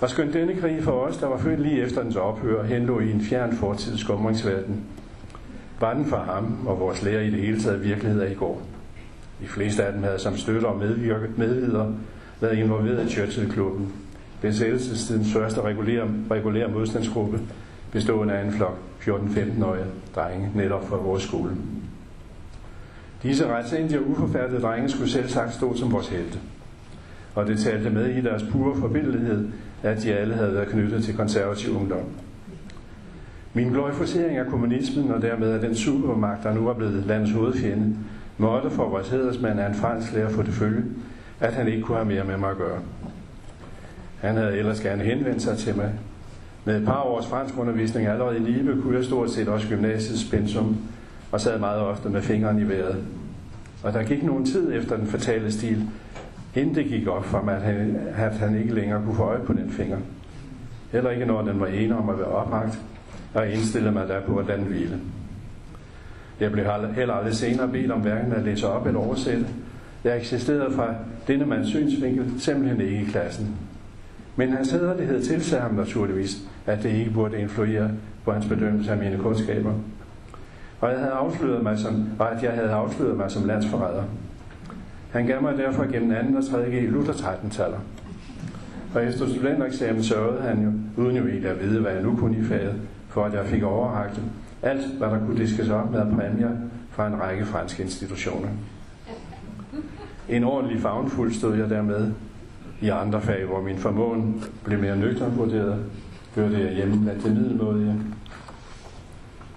[0.01, 3.11] Og skønt denne krig for os, der var født lige efter dens ophør, henlå i
[3.11, 4.84] en fjern fortids skumringsverden,
[5.80, 8.61] var den for ham og vores lærer i det hele taget virkelighed af i går.
[9.41, 10.78] De fleste af dem havde som støtter og
[11.38, 11.95] medvidere
[12.41, 13.93] været involveret i Churchill-klubben,
[14.41, 17.39] besættelsestidens første regulære, regulære modstandsgruppe,
[17.91, 21.51] bestående af en flok 14-15-årige drenge netop fra vores skole.
[23.24, 26.39] Disse retsindige og uforfærdede drenge skulle selv sagt stå som vores helte.
[27.39, 29.47] Og det talte med i deres pure forbindelighed,
[29.83, 32.03] at de alle havde været knyttet til konservativ ungdom.
[33.53, 37.95] Min glorificering af kommunismen og dermed af den supermagt, der nu er blevet landets hovedfjende,
[38.37, 40.83] måtte for vores hedersmand af en fransk lærer få det følge,
[41.39, 42.79] at han ikke kunne have mere med mig at gøre.
[44.21, 45.91] Han havde ellers gerne henvendt sig til mig.
[46.65, 50.29] Med et par års fransk undervisning allerede i Libe kunne jeg stort set også gymnasiets
[50.31, 50.77] pensum,
[51.31, 52.97] og sad meget ofte med fingeren i vejret.
[53.83, 55.87] Og der gik nogen tid efter den fatale stil,
[56.55, 59.39] inden det gik op for mig, at han, at han ikke længere kunne få øje
[59.39, 59.97] på den finger.
[60.91, 62.79] Heller ikke når den var enig om at være opragt,
[63.33, 64.99] og indstillede mig derpå, at den hvile.
[66.39, 69.45] Jeg blev heller aldrig senere bedt om hverken at læse op eller oversætte.
[70.03, 70.95] Jeg eksisterede fra
[71.27, 73.55] denne mands synsvinkel simpelthen ikke i klassen.
[74.35, 77.91] Men hans hederlighed tilsagde ham naturligvis, at det ikke burde influere
[78.25, 79.73] på hans bedømmelse af mine kundskaber.
[80.81, 84.03] Og, jeg havde afsløret mig som, og at jeg havde afsløret mig som landsforræder.
[85.12, 86.38] Han gav mig derfor gennem 2.
[86.38, 86.70] og 3.
[86.70, 87.80] G Luther 13-taller.
[88.95, 92.38] Og efter studentereksamen sørgede han jo, uden jo ikke at vide, hvad jeg nu kunne
[92.38, 92.76] i faget,
[93.07, 94.22] for at jeg fik overragt
[94.62, 96.51] alt, hvad der kunne diskes op med præmier
[96.89, 98.49] fra en række franske institutioner.
[100.30, 102.12] En ordentlig fagnfuld stod jeg dermed
[102.82, 105.86] i andre fag, hvor min formåen blev mere nøgtern vurderet,
[106.36, 107.95] hørte jeg hjemme blandt det middelmådige.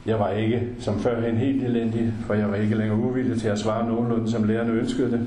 [0.07, 3.59] Jeg var ikke som førhen helt elendig, for jeg var ikke længere uvillig til at
[3.59, 5.27] svare nogenlunde, som lærerne ønskede det.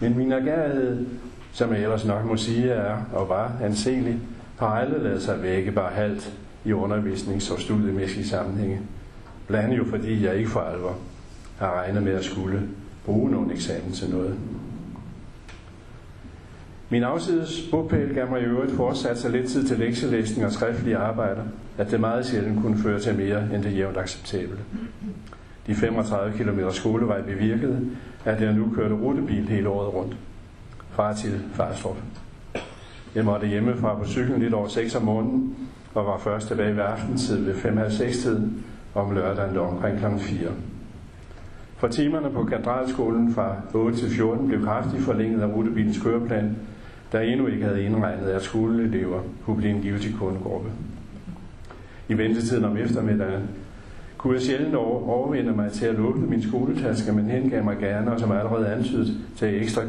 [0.00, 1.06] Men min agerighed,
[1.52, 4.20] som jeg ellers nok må sige er og var anselig,
[4.58, 6.32] har aldrig lavet sig vække bare halvt
[6.64, 8.80] i undervisnings- og studiemæssige sammenhænge.
[9.46, 10.98] Blandt andet jo fordi jeg ikke for alvor
[11.58, 12.68] har regnet med at skulle
[13.04, 14.34] bruge nogen eksamen til noget.
[16.90, 20.96] Min afsides bogpæl gav mig i øvrigt fortsat så lidt tid til lektielæsning og skriftlige
[20.96, 21.42] arbejder,
[21.78, 24.58] at det meget sjældent kunne føre til mere end det jævnt acceptable.
[25.68, 27.80] De 35 km skolevej bevirkede,
[28.24, 30.16] at jeg nu kørte rutebil hele året rundt.
[30.90, 31.96] Far til Farstrup.
[33.14, 35.56] Jeg måtte hjemmefra på cyklen lidt over 6 om morgenen,
[35.94, 38.50] og var først tilbage ved aftentid ved 5.30 tid
[38.94, 40.04] om lørdagen lå omkring kl.
[40.18, 40.50] 4.
[41.76, 46.56] For timerne på katedralskolen fra 8 til 14 blev kraftigt forlænget af rutebilens køreplan,
[47.12, 50.70] der endnu ikke havde indregnet, at skoleelever kunne blive en givet kundegruppe.
[52.08, 53.42] I ventetiden om eftermiddagen
[54.18, 58.20] kunne jeg sjældent overvinde mig til at lukke min skoletaske, men hengav mig gerne, og
[58.20, 59.82] som allerede antydet, til ekstra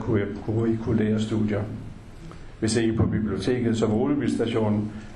[0.45, 1.61] kurrikulære studier.
[2.59, 3.93] Hvis ikke på biblioteket, så var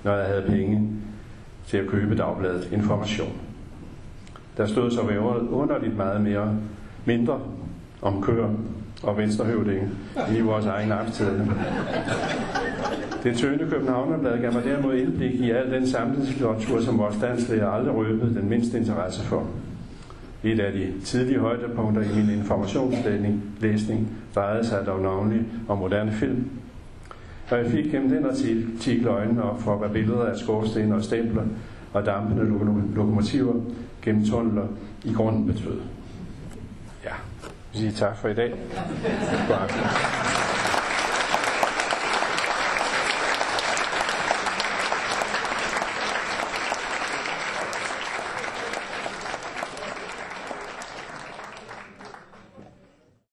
[0.04, 0.90] når jeg havde penge
[1.68, 3.32] til at købe dagbladet Information.
[4.58, 5.02] Der stod så
[5.52, 6.56] underligt meget mere
[7.06, 7.40] mindre
[8.02, 8.50] om køer
[9.04, 9.98] og venstrehøvding
[10.38, 11.40] i vores egen arbejdstid.
[13.24, 17.96] Det tønde Københavnerblad gav mig derimod indblik i al den samtidslitteratur, som vores danslæger aldrig
[17.96, 19.48] røbede den mindste interesse for.
[20.44, 26.12] Et af de tidlige højdepunkter i min informationslæsning læsning drejede sig dog navnlig om moderne
[26.12, 26.50] film.
[27.52, 31.44] Og jeg fik gennem den artikel øjnene op for, hvad billeder af skorsten og stempler
[31.94, 32.46] og dampende
[32.96, 33.54] lokomotiver
[34.02, 34.68] gennem tunneler
[35.04, 35.80] i grunden betød.
[37.04, 37.14] Ja,
[37.74, 38.54] sige tak for i dag.
[39.48, 40.73] God aften.